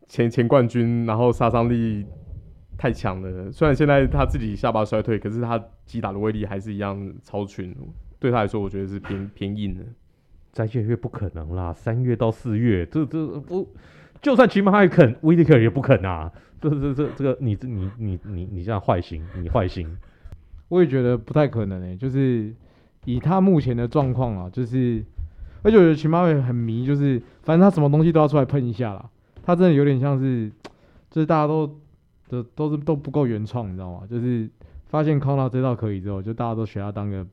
[0.10, 2.06] 前前冠军，然后杀伤力
[2.78, 3.50] 太强了。
[3.50, 7.74] 虽然现在他自己下巴衰退，可是他击打的威力还是一样超群。
[8.20, 9.84] 对他来说，我觉得是偏偏硬的。
[10.52, 13.70] 斋戒月不可能啦，三月到四月，这这不，
[14.22, 16.30] 就算起码还肯，威利克也不肯啊。
[16.60, 19.98] 这这这这个，你这你你你你这样坏心，你坏心。
[20.68, 22.54] 我也觉得不太可能诶、就是
[23.06, 25.04] 以他目前的状况啊，就是
[25.64, 29.10] 而且我觉得起码会很迷，就是反正他什么东西都要出来喷一下啦。
[29.44, 30.52] 他真的有点像是，
[31.10, 31.80] 就是大家都
[32.28, 34.06] 都都是都不够原创，你知道吗？
[34.08, 34.50] 就是
[34.88, 37.26] 发现康纳这套可以之后，就大家都学他当个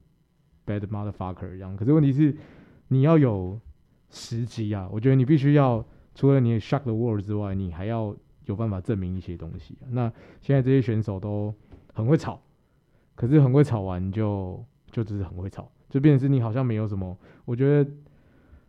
[0.65, 1.77] bad motherfucker 一样。
[1.77, 2.35] 可是问题是。
[2.89, 3.61] 你要有
[4.11, 4.89] 时机啊！
[4.91, 9.85] 我觉得你必须要除了你 shock the world 之外，你还要有办法证明一些东西啊。
[9.91, 11.55] 那现在这些选手都
[11.93, 12.41] 很会吵，
[13.15, 17.15] 可是很会吵完就就只是很会吵，就变成是你好像没有什么。
[17.45, 17.91] 我觉得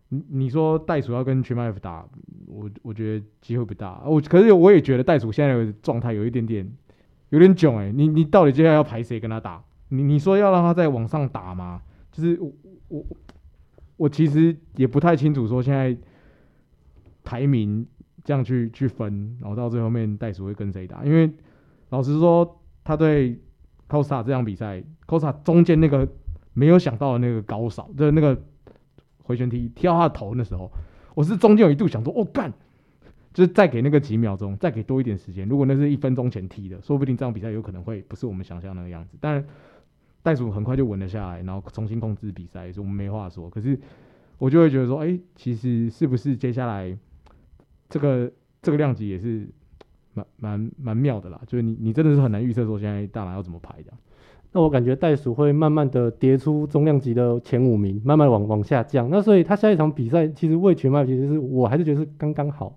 [0.10, 2.06] 你你说袋鼠要跟 Chimaev 打，
[2.46, 4.04] 我我觉得机会不大。
[4.06, 6.70] 我可是我也觉得袋鼠现在的状态有一点点
[7.30, 7.90] 有点囧哎。
[7.92, 9.64] 你你到底接下来要排谁跟他打？
[9.88, 11.82] 你你说要让他再往上打吗？
[12.12, 12.52] 就是我
[12.90, 13.06] 我。
[14.00, 15.96] 我其实也不太清楚，说现在
[17.22, 17.86] 排名
[18.24, 21.04] 这样去去分，然后到最后面袋鼠会跟谁打？
[21.04, 21.30] 因为
[21.90, 23.38] 老实说，他对
[23.90, 26.08] Costa 这场比赛，Costa 中间那个
[26.54, 28.42] 没有想到的那个高扫，就是那个
[29.22, 30.72] 回旋踢踢到他的头那时候，
[31.14, 32.54] 我是中间有一度想说，哦干，
[33.34, 35.46] 就是再给那个几秒钟，再给多一点时间。
[35.46, 39.18] 如果那是一分钟前踢的，说不定这场比赛有可能会不是我们想象那个样子。
[39.20, 39.46] 但
[40.22, 43.50] 袋鼠很快就稳了下来，然后重新控制比赛，所以我们没话说。
[43.50, 43.80] 可是
[44.38, 46.98] 我就会觉得说，哎、其实是不是接下来
[47.90, 49.48] 这个这个量级也是
[50.14, 51.42] 蛮蛮蛮妙的啦？
[51.48, 53.94] 就是你你真的是很难预测说现在大拿要怎么排的。
[54.52, 59.08] 那我感觉袋鼠会慢慢的跌出中量级的前五名，慢慢往往下降。
[59.10, 62.76] 那所以他下一场比赛其实为全麦其实是我还是觉得是刚刚好。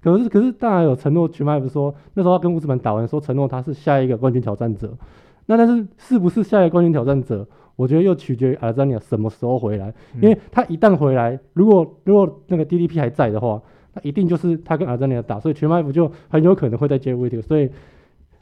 [0.00, 4.96] 可是可是大拿有承诺全麦不是说，那时候他跟乌兹曼打完说承诺他是下一个冠军挑战者。
[5.46, 7.46] 那但是是不是下一个冠军挑战者？
[7.74, 13.60] 我觉得又取决于阿尔扎尼亚什么时候回来，因为他一旦回来，如果如果那个 DDP 还在的话，
[13.94, 17.68] 那一定就是他跟阿尔扎尼亚打，所以全麦夫就很有可能会再接威特，所以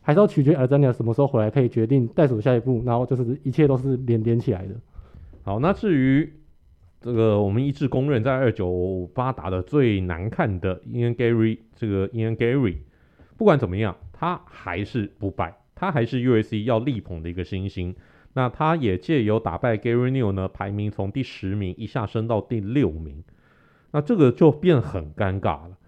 [0.03, 4.75] 还是要取决于阿尔扎尼亚什么时候回来，可以决定袋鼠下一步，然后就是一切都是连连起来的。
[5.45, 6.31] 好，那至于
[7.01, 12.79] 这个我们一致公认在二九八打的最难看的 Ian Garry，这个 Ian Garry，
[13.39, 15.55] 不管怎么样，他还是不败。
[15.81, 17.97] 他还是 UFC 要力捧的一个新星，
[18.35, 23.25] 那他也借由打败 Gary Neal 呢，排名从第十名一下升到第六名，
[23.93, 25.79] 那这个就变很尴尬了。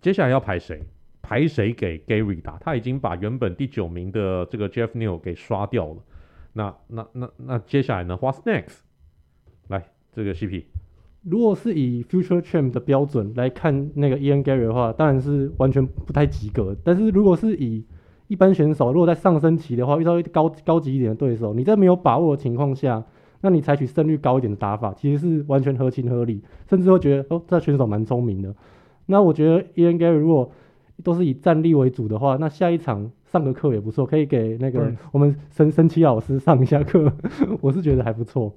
[0.00, 0.82] 接下来要排谁？
[1.22, 2.58] 排谁给 Gary 打？
[2.58, 5.98] 他已经把原本第九名的这个 Jeff Neal 给刷掉了。
[6.54, 8.78] 那那那那接下来呢？What's next？
[9.68, 10.64] 来，这个 CP，
[11.22, 16.76] 如果是以 Future Champ 的标准来看那个 Ian Gary 的话，当然是完全不太及格。
[16.82, 17.86] 但是如果是以
[18.32, 23.04] 一般选手如果在上升期的话，遇到一高高级一点的对手，你在没有把握的情况下，
[23.42, 28.54] 那你采取胜率高一点的打法，其实是完全合情合理，甚至会觉得哦，这选手蛮聪明的。
[29.04, 30.50] 那我觉得 Ian Garry 如果
[31.04, 37.12] 都是以战力为主的话，那下一场上个课也不错，可以给那个我们神神奇老师上一下课，
[37.60, 38.50] 我是觉得还不错。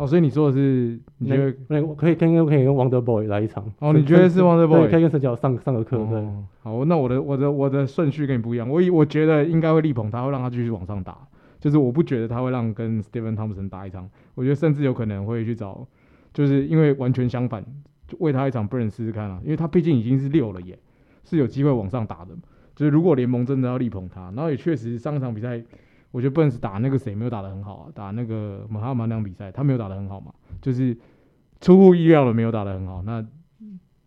[0.00, 3.62] 哦，所以你说的是，你觉得那可以跟可以跟 Wonder Boy 来一场？
[3.80, 5.98] 哦，你觉得是 Wonder Boy 可以跟神角上上个课？
[6.06, 6.44] 对、哦。
[6.62, 11.18] 好，那我的我的我的顺序跟你不一样，我我觉得应该会力捧他，会让他继续往上打。
[11.60, 15.86] 就是我不觉得他会让跟 Stephen Thompson 打一场，我觉得甚至有可能会去找，
[16.32, 17.62] 就是因为完全相反，
[18.08, 20.78] 就为他一场 Burn 试试看啊，因为他毕竟已经是六了耶，
[21.24, 22.30] 是有机会往上打的。
[22.74, 25.62] 就是如果联盟真的要力捧他，然后也确实上一场比赛。
[26.10, 30.96] 我觉得 Burns 打那个谁没有打得很好啊，打那个马哈马那场比赛他没有打得很好嘛，就是
[31.60, 33.02] 出乎意料的没有打得很好。
[33.02, 33.24] 那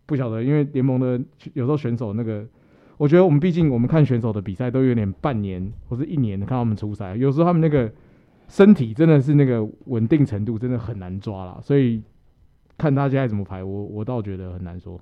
[0.06, 1.18] 不晓得，因为联盟的
[1.54, 2.46] 有时候选手那个，
[2.98, 7.90] 我觉得我们毕竟我们看选手的比赛都有点半年或是一年看他们出赛，有时候他们那个
[8.48, 12.02] 身体真的是那个稳定程度真的很难抓啦，所以
[12.76, 15.00] 看他现在怎么排，我我倒觉得很难说。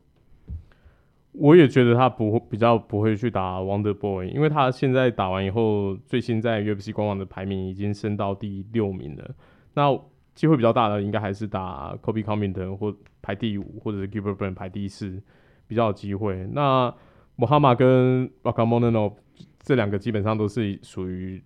[1.33, 9.35] 我也觉得他不会比较不会去打 Wonder Boy，因为他现在打完以后，最新在 UFC 官网的排名已经升到第六名了。
[9.75, 9.99] 那
[10.35, 15.23] 机会比较大的应该还是打 Kobe Covington 或排第五，或者是 Gilbert Burns 排第四，
[15.67, 16.47] 比较有机会。
[16.53, 16.95] 那
[17.39, 19.15] Muhammad 跟 Rakamono
[19.61, 21.43] 这两个基本上都是属于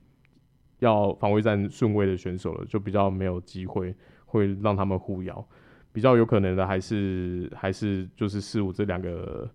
[0.81, 5.47] 要防卫战顺位的选手了，就比较没有机会会让他们互咬。
[5.93, 9.49] 比较有可能的还是还是就是四五这两个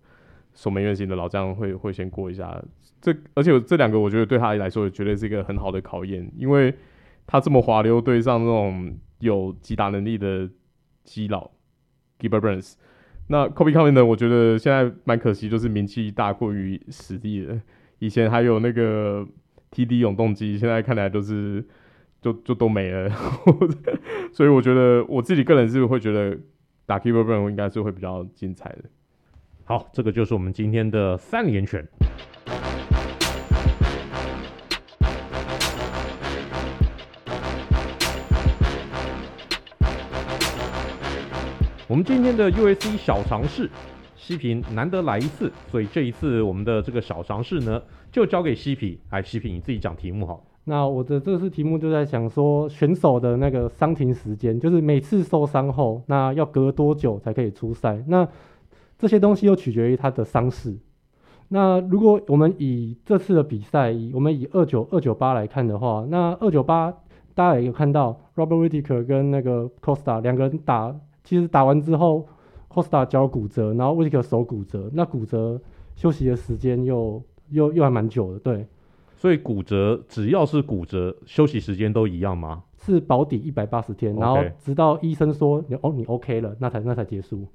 [0.54, 2.62] 守门员型的老将会会先过一下。
[3.00, 6.74] 这而且这两个我觉得对他来说也绝对是一个很好的考验，因为
[7.26, 10.48] 他这么滑溜对上那种有击打能力的
[11.04, 11.50] 基佬
[12.18, 12.74] Gilbert Burns。
[13.28, 14.04] 那 Kobe c o m m n 呢？
[14.04, 17.60] 我觉得现在蛮可惜，就是名气大过于实力了。
[17.98, 19.26] 以前还有那个
[19.70, 21.64] TD 永动机，现在看来都是。
[22.22, 23.10] 就就都没了，
[24.32, 26.38] 所以我觉得我自己个人是会觉得
[26.86, 28.84] 打 Gilbert Burns 应该是会比较精彩的。
[29.64, 31.86] 好，这个就是我们今天的三连拳。
[41.86, 43.70] 我们今天的 U.S.C 小尝试，
[44.16, 48.98] 西皮难得来一次，所以这一次我们的这个小尝试呢，就交给西皮。
[49.10, 50.44] 哎，西皮你自己讲题目好。
[50.64, 58.02] 那我的这次题目就在想说，选手的那个伤停时间，就是每次受伤后，那要隔多久才可以出赛？
[58.08, 58.26] 那
[59.02, 60.78] 这些东西又取决于他的伤势。
[61.48, 66.92] 那如果我们以这次的比赛，以我们以二九二九八来看的话，那二九八
[67.34, 70.94] 大家也有看到，Robert Whittaker 跟那个 Costa 两个人打，
[71.24, 72.28] 其实打完之后
[72.70, 75.60] ，Costa 脚骨折，然后 Whittaker 手骨折，那骨折
[75.96, 78.68] 休息的时间又又又还蛮久的，对。
[79.16, 82.62] 所以骨折只要是骨折，休息时间都一样吗？
[82.76, 87.48] 是保底一百八十天，然后直到医生说你哦你 OK 了，那才那才结束。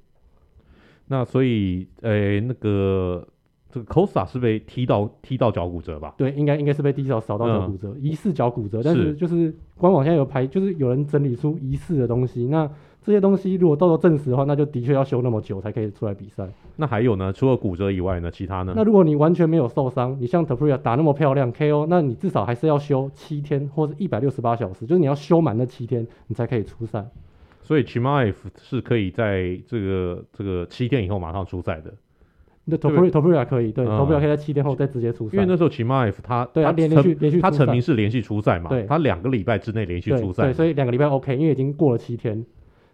[1.08, 3.26] 那所以诶、欸、那个
[3.70, 6.14] 这个 Costa 是被踢到踢到脚骨折吧？
[6.16, 12.46] 对，应该应该是被踢到扫到脚骨折，嗯、疑似脚骨折，但是就是官网现在有排，就是有人整理出疑似的东西。
[12.46, 16.46] 那这些东西如果到时候证实的话，那就的确要休那么久才可以出来比赛。
[16.76, 17.32] 那还有呢？
[17.32, 18.30] 除了骨折以外呢？
[18.30, 18.74] 其他呢？
[18.76, 27.06] 那如果你完全没有受伤，你像 Topuria 打那么漂亮 KO，那你至少还是要休七天或者一百六十八小时，就是你要休满那七天，你才可以出赛。
[27.68, 31.92] 所以 Chimaev 是可以在这个这个七天以后马上出赛的。
[32.64, 35.34] 那 Topuria Topuria 可以，对、嗯、Topuria 可以在七天后再直接出赛。
[35.34, 38.70] 因为那时候 Chimaev 他对啊连连续连续他成名是连续出赛嘛？
[38.70, 40.44] 对，他两个礼拜之内连续出赛。
[40.44, 42.42] 对，所以两个礼拜 OK，因为已经过了七天。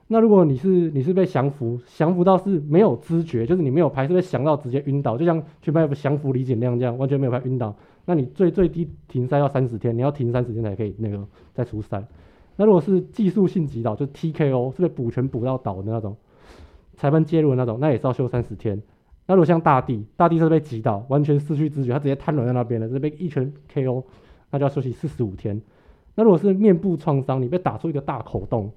[0.09, 7.77] 那如果你是你是被降服，降服到是没有知觉，就是你没有牌，是被降到直接晕倒，就像去拍降服李景亮这样，完全没有牌晕倒。
[8.07, 12.05] 那你最最低停赛要三十天，你要停三十天才可以那个再出赛。
[12.57, 16.17] 那如果是技术性击倒，就 TKO 是被补拳补到倒的那种，
[16.97, 18.81] 裁判介入的那种，那也是要休三十天。
[19.27, 24.05] 那如果像大地，大地是被击倒，完全失去知觉，他直接瘫软在那边了，是被一拳 KO，
[24.51, 25.61] 那就要休息四十五天。
[26.15, 28.71] 那如果是面部创伤，你被打出一个大口洞。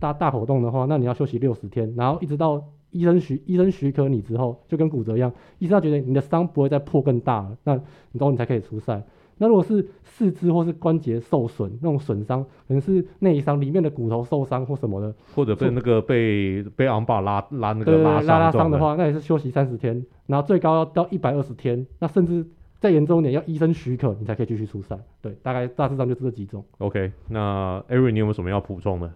[0.00, 2.62] 大大口洞的话，那你要休息六十天，然后一直到
[2.92, 7.74] 医生许医生许可你之后，就跟骨折一样，医生要觉得你的伤不会再破更大了，那
[8.12, 9.02] 你之后你才可以出赛。
[9.38, 22.46] 那如果是四肢或是关节受损那种损伤，可能是内伤，里面的骨头受伤或什么的，或者被那个被被昂巴拉拉那个拉拉拉伤的话，那也是休息三十天，然后最高要到一百二十天，那甚至
[22.78, 24.98] 再严重一点要医生许可你才可以继续出赛。
[25.22, 26.64] 对，大概大致上就是这几种。
[26.78, 29.10] OK，那 Eric 你有没有什么要补充的？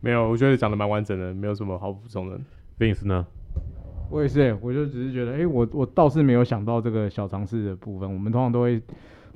[0.00, 2.38] 没有，我觉得讲的蛮完整的，没有什么好补充的。
[2.78, 3.26] Vince 呢？
[4.08, 8.12] 我也是，我就只是觉得，哎、欸，我我倒是没有想到这个小常识的部分。
[8.12, 8.80] 我们通常都会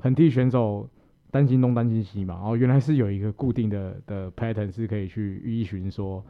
[0.01, 0.89] 很替选手
[1.31, 2.41] 担心东担心西嘛。
[2.43, 6.21] 哦原来是有一个固定的的 pattern 是可以去依循说，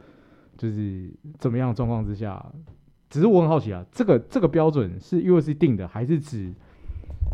[0.56, 2.40] 就是怎么样状况之下。
[3.10, 5.52] 只是我很好奇啊，这个这个标准是 U.S.
[5.52, 6.52] 定的，还是指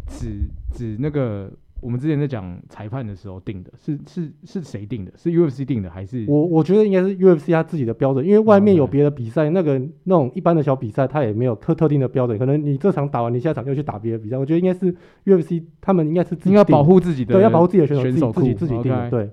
[0.08, 1.52] 指指那个？
[1.80, 5.12] 我们之前在讲裁判的时候定的是是是谁定的？
[5.16, 6.24] 是 UFC 定的还是？
[6.26, 12.36] 我我觉得应该是 UFC 他自己的标准，因为外面有别的比赛，那个那种一般的小比赛，他也没有特特定的标准。
[12.36, 14.36] 可能你这场打完，你下场又去打别的比赛。
[14.36, 14.92] 我觉得应该是
[15.24, 19.10] UFC 他们应该是自己应该保护自己的，对，要保护自己的选手，选手自己自己自己定的。
[19.10, 19.30] 对，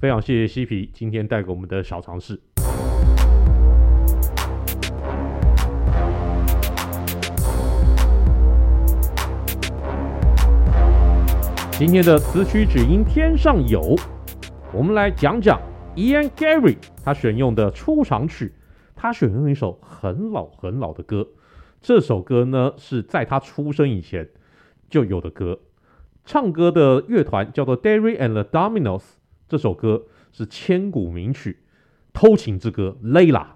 [0.00, 2.40] 非常谢谢西皮今天带给我们的小常识。
[11.78, 13.94] 今天的词曲只应天上有，
[14.72, 15.60] 我们来讲讲
[15.94, 18.54] Ian Gary 他选用的出场曲，
[18.94, 21.28] 他选用一首很老很老的歌，
[21.82, 24.26] 这首歌呢是在他出生以前
[24.88, 25.60] 就有的歌，
[26.24, 29.02] 唱歌的乐团叫做 Derry and the Dominos，
[29.46, 31.58] 这首歌是千古名曲
[32.18, 33.55] 《偷情之歌》Layla。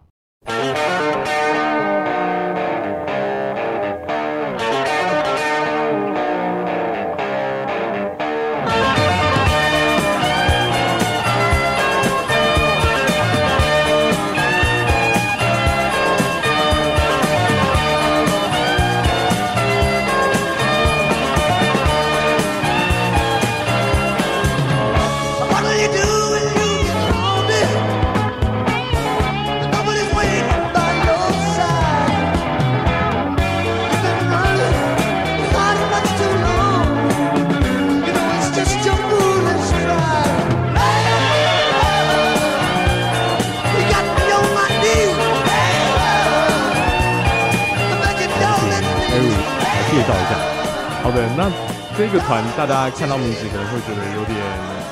[51.03, 51.51] 好的，那
[51.97, 54.37] 这个团大家看到名字可能会觉得有点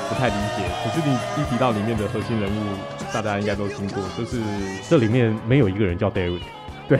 [0.09, 2.75] 不太理解，可是你一提到里面的核心人物，
[3.13, 4.41] 大家应该都听过，就是
[4.89, 6.41] 这里面没有一个人叫 Derek，
[6.87, 6.99] 对，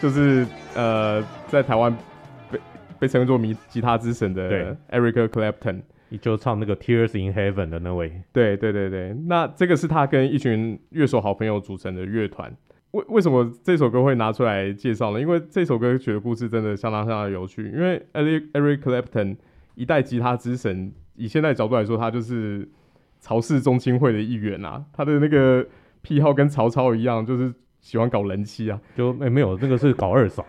[0.00, 1.96] 就是呃，在台湾
[2.50, 2.60] 被
[2.98, 5.82] 被称作迷吉他之神的 Eric Clapton。
[6.10, 12.50] 你就唱那个 Tears in Heaven 的那位，对对对对，那这个是他跟一群乐手好朋友组成的乐团。
[12.92, 15.20] 为为什么这首歌会拿出来介绍呢？
[15.20, 17.64] 因为这首歌曲的故事真的相当相当有趣。
[17.64, 19.36] 因为 Eric Eric Clapton
[19.74, 22.68] 一代吉他之神，以现在角度来说，他就是
[23.20, 24.84] 曹氏宗亲会的一员啊。
[24.92, 25.66] 他的那个
[26.02, 28.80] 癖好跟曹操一样，就是喜欢搞人妻啊。
[28.96, 30.46] 就没没有，那个是搞二嫂，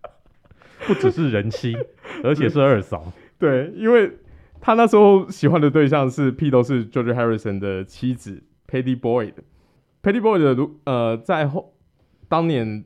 [0.86, 1.76] 不只是人妻，
[2.24, 3.12] 而且是二嫂。
[3.38, 4.10] 对，因为。
[4.62, 9.32] 他那时候喜欢的对象是披头士 George Harrison 的妻子 Pattie Boyd。
[10.02, 11.74] Pattie Boyd 的呃，在后
[12.28, 12.84] 当年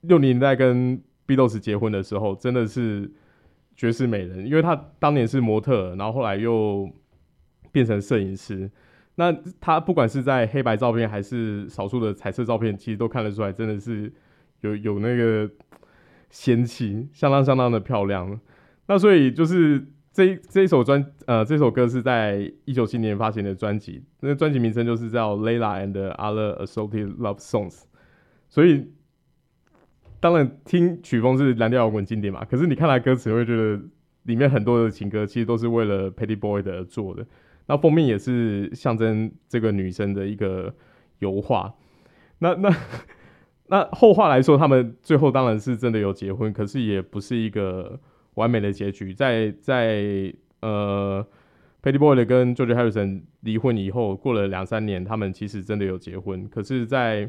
[0.00, 3.10] 六零年代跟 Beatles 结婚的时候，真的是
[3.76, 6.90] 绝世美人，因为他当年是模特，然后后来又
[7.70, 8.70] 变成摄影师。
[9.14, 14.12] 那他不管是在黑白照片还是少数的彩色照片，其实都看得出来，真的是
[14.62, 15.50] 有有那个
[16.30, 18.40] 仙气，相当相当的漂亮。
[18.86, 19.86] 那所以就是。
[20.12, 27.70] 这这一首专呃这首歌是在一九七年发行的专辑，那个专辑名称就是叫《Layla and Other Assorted Love Songs》，
[28.50, 28.92] 所以
[30.20, 33.80] 当然听曲风是蓝调摇滚经典嘛，可是你看来歌词会觉得
[34.24, 37.26] 里面很多的情歌其实都是为了 Pattie Boyd 而做的，
[37.66, 40.74] 那封面也是象征这个女生的一个
[41.20, 41.72] 油画，
[42.40, 42.76] 那那
[43.68, 47.98] 那后话来说，他们最后当然是真的有结婚，可是也不是一个。
[48.34, 51.26] 完美的结局，在在呃
[51.82, 56.48] ，Patty Boyd 跟 George Harrison 离婚以后，过了两三年，他们其实真的有结婚。
[56.48, 57.28] 可是在，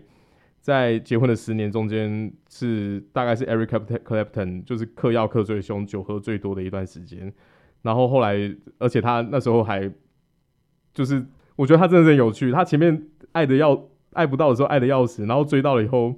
[0.62, 7.34] 在结婚的十年中间，是大概是 Eric Clapton 就是嗑药嗑最凶、酒喝最多的一段时间。
[7.82, 8.36] 然后后来，
[8.80, 9.92] 而且他那时候还
[10.94, 11.26] 就是，
[11.58, 12.52] 我觉得他真的是有趣。
[12.52, 16.16] 他前面爱的要爱不到的时候，爱的要死，然后追到了以后。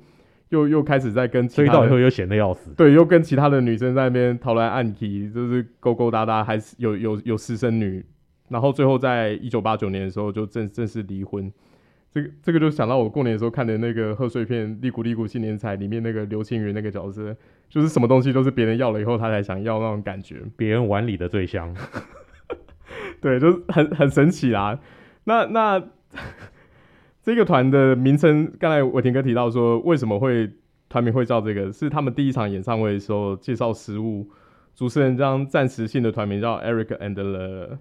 [0.56, 8.04] 又又开始在跟其他，追到以后又闲的要死，对，又跟其他的女生在那边讨来暗去，就是勾勾搭搭，还是有有有私生女，
[8.48, 11.52] 然后最后在一九八九年的时候就正正式离婚。
[12.12, 17.36] 这个这个就想到我过年的时候看的那个贺岁片《利古利古新年财》里面那个刘青云那个角色，
[17.68, 21.76] 就是什么东西都是别人要了以后他才想要那种感觉，别人碗里的最香，
[23.20, 24.80] 对，就是很很神奇啦。
[25.26, 25.84] 那那。
[27.26, 30.48] 这个团的名称，刚才伟霆哥提到说，为什么会
[30.88, 31.74] 团名会叫这个？
[31.74, 34.30] 是他们第一场演唱会的时候介绍失误，
[34.76, 37.80] 主持人将暂时性的团名叫 Eric and the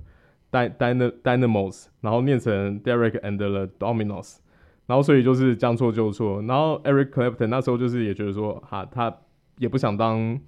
[0.51, 4.39] Dynamos，然后念成 Derek and the Dominos，
[4.87, 6.41] 然后所以就是将错就错。
[6.45, 9.15] 然后 Eric Clapton 那时候就是也觉得说，哈，他
[9.59, 10.41] 也不想当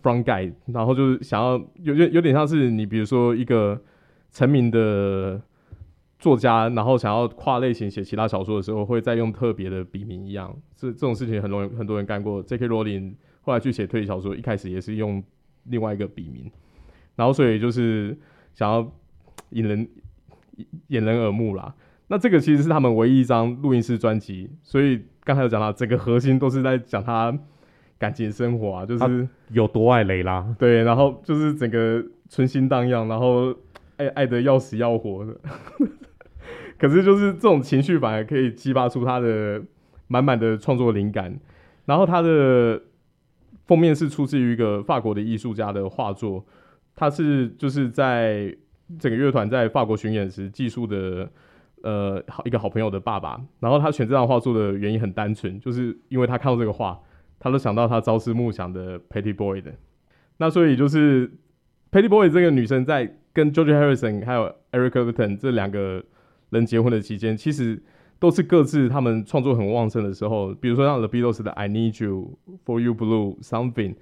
[0.00, 3.82] front guy，然后就是想要有有有点像是你比如说一个
[4.30, 5.42] 成名的。
[6.24, 12.42] 作家，然后想要跨类型写其他小说的时候，会再用特别的笔名一样，这这种事情很容易很多人干过。
[12.42, 12.66] J.K.
[12.66, 15.22] 罗琳后来去写推理小说，一开始也是用
[15.64, 16.50] 另外一个笔名，
[17.14, 18.18] 然后所以就是
[18.54, 18.90] 想要
[19.50, 19.86] 引人
[20.86, 21.74] 掩人耳目啦。
[22.06, 27.38] 那这个其实是他们唯一一张录音室专辑，所以刚才有讲到，整个核心都是在讲他
[27.98, 33.54] 感情生活啊，就是有多爱蕾拉，对，然后就是整个春心荡漾，然后
[33.98, 35.36] 爱爱的要死要活的。
[36.86, 39.62] 可是，就是这种情绪反而可以激发出他的
[40.06, 41.34] 满满的创作灵感。
[41.86, 42.78] 然后，他的
[43.64, 46.44] 封面是出自于一个法国的艺术家的画作。
[46.94, 48.54] 他是就是在
[48.98, 51.26] 整个乐团在法国巡演时寄宿的
[51.80, 53.40] 呃好一个好朋友的爸爸。
[53.60, 57.00] 然后，他选这张画作的原因很单纯，就是因为他看到这个画，
[57.38, 59.72] 他都想到他朝思暮想的 Patty Boy 的。
[60.36, 61.32] 那所以就是
[61.90, 66.04] Patty Boy 这个女生在跟 George Harrison 还有 Eric Clapton 这两个。
[66.54, 67.82] 人结婚的期间，其实
[68.18, 70.54] 都是各自他们创作很旺盛的时候。
[70.54, 73.96] 比如说像 The Beatles 的《I Need You》、《For You Blue》、Something，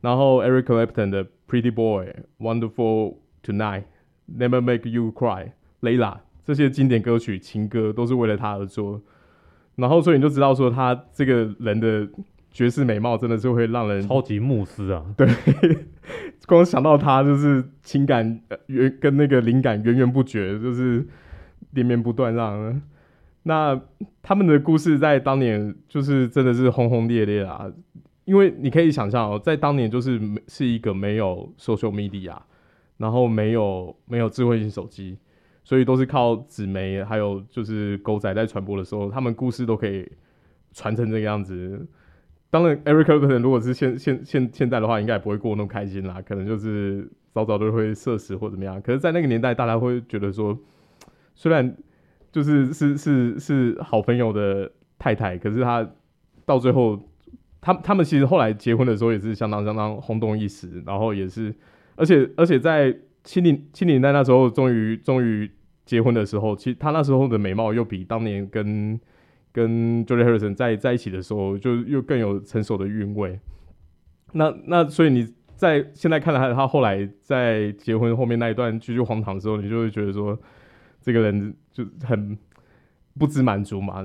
[0.00, 2.06] 然后 Eric Clapton 的《Pretty Boy》、
[2.38, 3.82] 《Wonderful Tonight》、
[4.38, 5.44] 《Never Make You Cry》、
[5.82, 6.12] 《Layla》
[6.44, 9.02] 这些经典歌曲情歌都是为了他而做。
[9.74, 12.08] 然后所以你就知道说他这个人的
[12.50, 15.04] 绝世美貌真的是会让人超级慕斯啊！
[15.18, 15.28] 对，
[16.46, 21.06] 光想到他就是情感源跟那个灵感源源不绝，就是。
[21.72, 22.82] 连绵不断，让
[23.42, 23.80] 那
[24.22, 27.70] 他们的故事在当年就是真的是轰轰烈烈啊！
[28.24, 32.36] 因为你可以想象哦，在当年就是是一个没有 social media，
[32.96, 35.16] 然后没有没有智慧型手机，
[35.62, 40.10] 所以都是靠纸媒还有就是狗仔在传播的时候，他们故事都可以
[40.72, 41.86] 传成这个样子。
[42.50, 48.80] 当然，Eric c l a p t n 如果是现现现现在的话，应该也不会过那么开心啦，可能就是早早都会社死或怎么样。
[48.82, 50.58] 可是，在那个年代，大家会觉得说，
[51.36, 51.76] 虽然
[52.32, 54.68] 就是是是是好朋友的
[54.98, 55.88] 太太，可是他
[56.44, 56.98] 到最后，
[57.60, 61.54] 他他们其实后来结婚的时候也是相当相当轰动一时，然后也是，
[61.94, 65.50] 而且而且在七零七零年代那时候，终于终于
[65.84, 68.98] 结婚的时候，其实他那时候的美貌又比当年跟
[69.52, 73.38] 跟 George Harrison 在在一起的时候，就又更有成熟的韵味。
[74.32, 80.38] 那那所以你在现在看来，他后来在结婚后面那一段继续荒唐的时候，你就会觉得说，
[81.06, 82.36] 这个人就很
[83.16, 84.04] 不知满足嘛。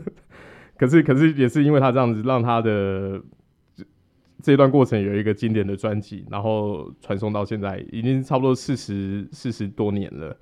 [0.76, 3.18] 可是可是也是因为他这样子，让他的
[3.74, 3.82] 这
[4.42, 10.36] 这一段过程有一个经典的专辑，然后传送到现在已经差不多四十四十多年了，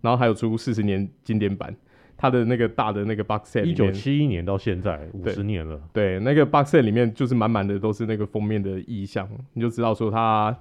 [0.00, 1.72] 然后还有出四十年经典版。
[2.18, 5.80] 他的那个大的那个 box set，一九七一年到现在五十年了。
[5.92, 10.58] 对，那个 box set 里面就是满满的都是那个封面的意象，你就知道说他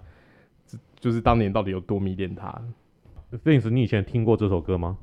[1.00, 2.62] 就是当年到底有多迷恋他。
[3.44, 4.98] Vince，你以前听过这首歌吗？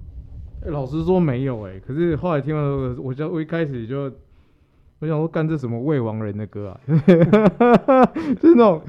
[0.67, 4.13] 老实说没有哎、欸，可是后来听了，我就我一开始就
[5.01, 6.81] 我想说干这什么未亡人的歌啊，
[8.41, 8.81] 就是那种。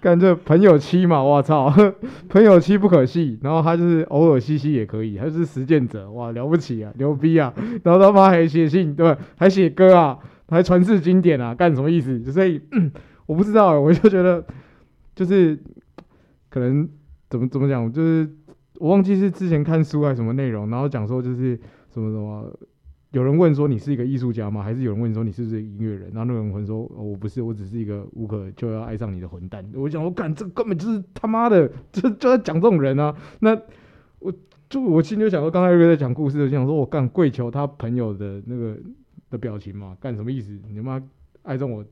[0.00, 1.74] 干这朋友妻嘛，我操，
[2.30, 3.36] 朋友妻不可戏。
[3.42, 7.52] 然后他就是偶尔嘻嘻也可以，他就是实践者，哇，了不起啊，牛逼啊。
[7.82, 9.18] 然后他妈还写信，对吧？
[9.36, 10.16] 还写歌啊，
[10.50, 12.22] 还传世经典啊，干什么意思？
[12.30, 12.60] 所以
[13.26, 14.46] 我不知道，我就觉得
[15.16, 15.58] 就是
[16.48, 16.88] 可能
[17.28, 18.30] 怎么怎么讲，就是
[18.78, 21.58] 我忘记是之前看书还是什么内容，然后讲说就是
[21.92, 22.58] 什么什么。
[23.12, 24.62] 有人问说，你是一个艺术家吗？
[24.62, 26.10] 还是有人问说，你是不是音乐人？
[26.12, 29.66] 然后那个人会说、哦、我不是，我只是一个无可救药爱上你的混蛋。
[29.74, 33.16] 我想我干这根本就是他妈的，就就在讲这种人啊。
[33.40, 33.58] 那
[34.18, 34.30] 我
[34.68, 38.76] 就我心里就想说，刚才瑞在讲故事，就想说我干跪求他朋友的那个
[39.30, 40.60] 的表情嘛，干什么意思？
[40.68, 41.02] 你妈
[41.44, 41.82] 爱上我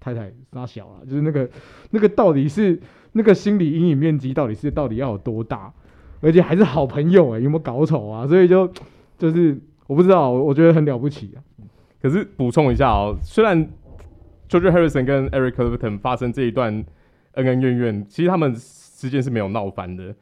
[0.00, 1.46] 太太杀小了，就是那个
[1.90, 2.80] 那个到底是
[3.12, 5.70] 那个心理阴影面积到底是到底要有多大？
[6.20, 8.26] 而且还是好朋友哎、有没有搞错啊？
[8.26, 8.70] 所以就
[9.18, 9.58] 就是。
[9.88, 11.38] 我不知道，我觉得很了不起啊。
[12.02, 13.56] 可是补充一下哦，虽然
[14.48, 16.84] George Harrison 跟 Eric Clapton 发生这一段
[17.34, 20.12] 恩恩怨怨，其实他们之间是没有闹翻的。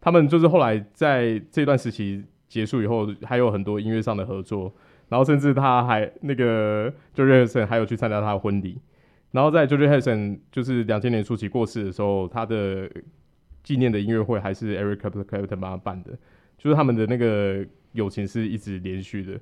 [0.00, 4.72] 他们就是后来在这段时期结束以后，还有很多音乐上的合作，
[5.08, 8.80] 然后甚至他还那个 George Harrison 还有去参加他的婚礼。
[9.32, 12.88] 然后在 George Harrison 就是两千年初期过世的时候，他的
[13.68, 16.12] 纪念的音乐会还是 Eric Clapton 帮他办的，
[16.56, 17.66] 就是他们的那个。
[17.92, 19.40] 友情是一直连续的，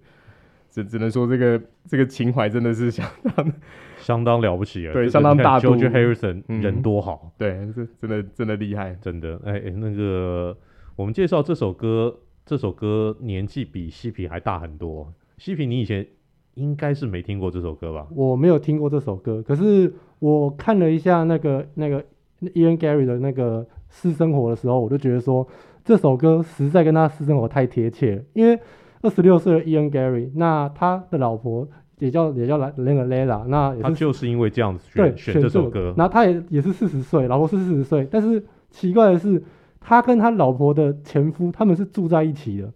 [0.71, 3.05] 只只能说这个这个情怀真的是相
[3.35, 3.53] 当
[3.99, 4.93] 相当了不起啊！
[4.93, 5.75] 对，相当大度。
[5.75, 9.39] George Harrison、嗯、人多好，对，这真的真的厉害，真的。
[9.45, 10.57] 哎哎，那个
[10.95, 12.17] 我们介绍这首歌，
[12.47, 15.13] 这首歌年纪比西皮还大很多。
[15.39, 16.07] 西皮，你以前
[16.55, 18.07] 应该是没听过这首歌吧？
[18.15, 22.03] 我没有听过这首歌，可是我看了一下那个那个
[22.41, 25.47] Ian Gary 的那个私生活的时候，我就觉得说。
[25.87, 28.59] 这首歌实在跟他私生活太贴切了，因为
[29.03, 31.69] 二十六岁的 Ian Gary，那他的老婆
[32.01, 39.41] 也叫也叫来那个 Layla，那也是他就是因为这样子选选这首歌，那他也也是四十岁，老婆是四十岁，但是奇怪的是，
[39.79, 42.73] 他跟他老婆的前夫他们是住在一起的，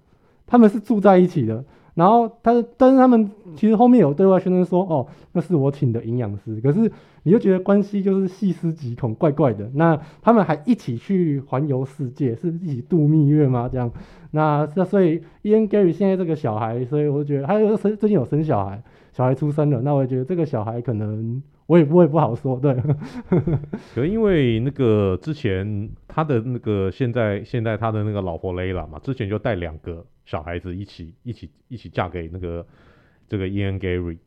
[0.47, 1.65] 他们是住在一起的。
[2.01, 6.59] 然后他，但是他们其实后面有对外宣称说，哦，那是我请的营养师。
[6.63, 6.91] 可是
[7.25, 9.71] 你就觉得关系就是细思极恐，怪怪的。
[9.75, 13.69] 那他们还一起去环游世界，是一起度蜜月吗？
[13.71, 13.93] 这样？
[14.31, 18.83] 那那所以，Ian Gary 现在这个小孩，所以我觉得他又生最近有生小孩，
[19.13, 19.83] 小孩出生了。
[19.83, 22.75] 那我觉得这个小孩可能我也不会不好说，对。
[23.95, 30.05] 可因为那个之前他的那个现在现在他的那个老婆 Layla 嘛，之前就带两个。
[30.27, 32.65] 小孩子一起一起一起嫁给那个
[33.29, 34.19] 这个 Ian Gary，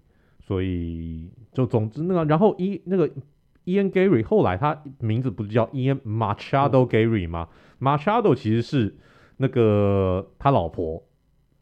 [0.41, 3.07] 所以就总之那个，然后一那个
[3.63, 7.47] Ian Gary 后来他名字不是叫 Ian Machado Gary 吗？
[7.79, 8.97] 嗯，Machado 其实是
[9.37, 11.01] 那个他老婆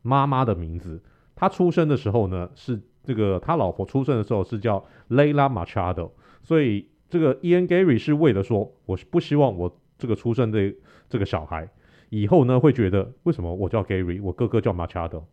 [0.02, 1.04] 妈妈的名字。
[1.36, 6.12] 他出生的时候呢，是这个他老婆出生的时候是叫 Layla Machado，
[6.43, 10.74] 所以这个 Ian Gary 是为了说，我是不希望我这个出生的
[11.10, 11.70] 这个小孩。
[12.10, 15.24] 以后呢，会觉得为什么我叫 Gary，我哥哥叫 Machado，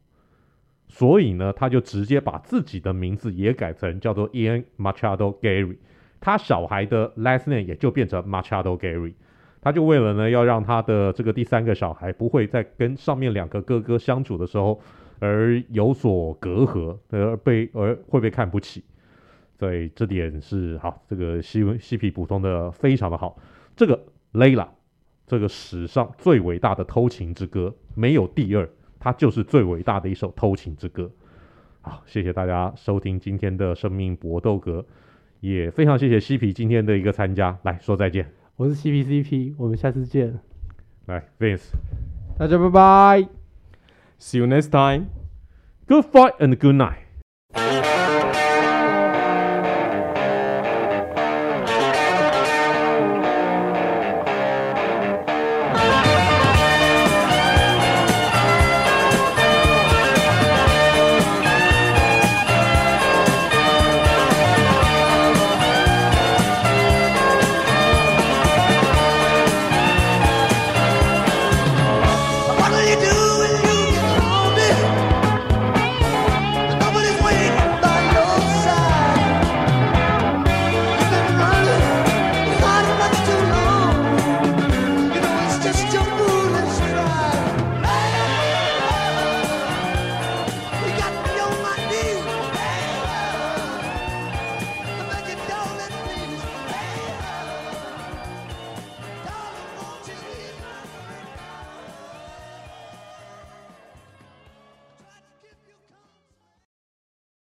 [0.87, 5.77] 所以呢，他就直接把自己的名字也改成叫做 Ian Machado Gary，
[6.21, 9.15] 他小孩的 last name 也就变成 Machado Gary，
[9.61, 14.81] 他就为了呢，要让他的这个第三个小孩不会在跟上面两个哥哥相处的时候
[15.21, 18.85] 而有所隔阂，而被而会被看不起，
[19.59, 23.39] 所以这点是好，这个西西皮补充的非常的好，
[23.77, 24.01] 这个
[24.33, 24.69] Layla。
[25.27, 28.67] 这个史上最伟大的偷情之歌没有第二，
[28.99, 31.11] 它就是最伟大的一首偷情之歌。
[31.83, 34.83] 好，谢谢大家收听今天的生命搏斗格。
[35.41, 38.33] 也非常谢谢西皮今天的一个参加，来说再见。
[38.57, 40.41] 我是 CPCP，我们下次见。
[41.05, 41.73] 来，Vince，
[42.39, 43.38] 大家拜拜。
[44.19, 45.11] See you next time.
[45.87, 47.08] Good fight and good night.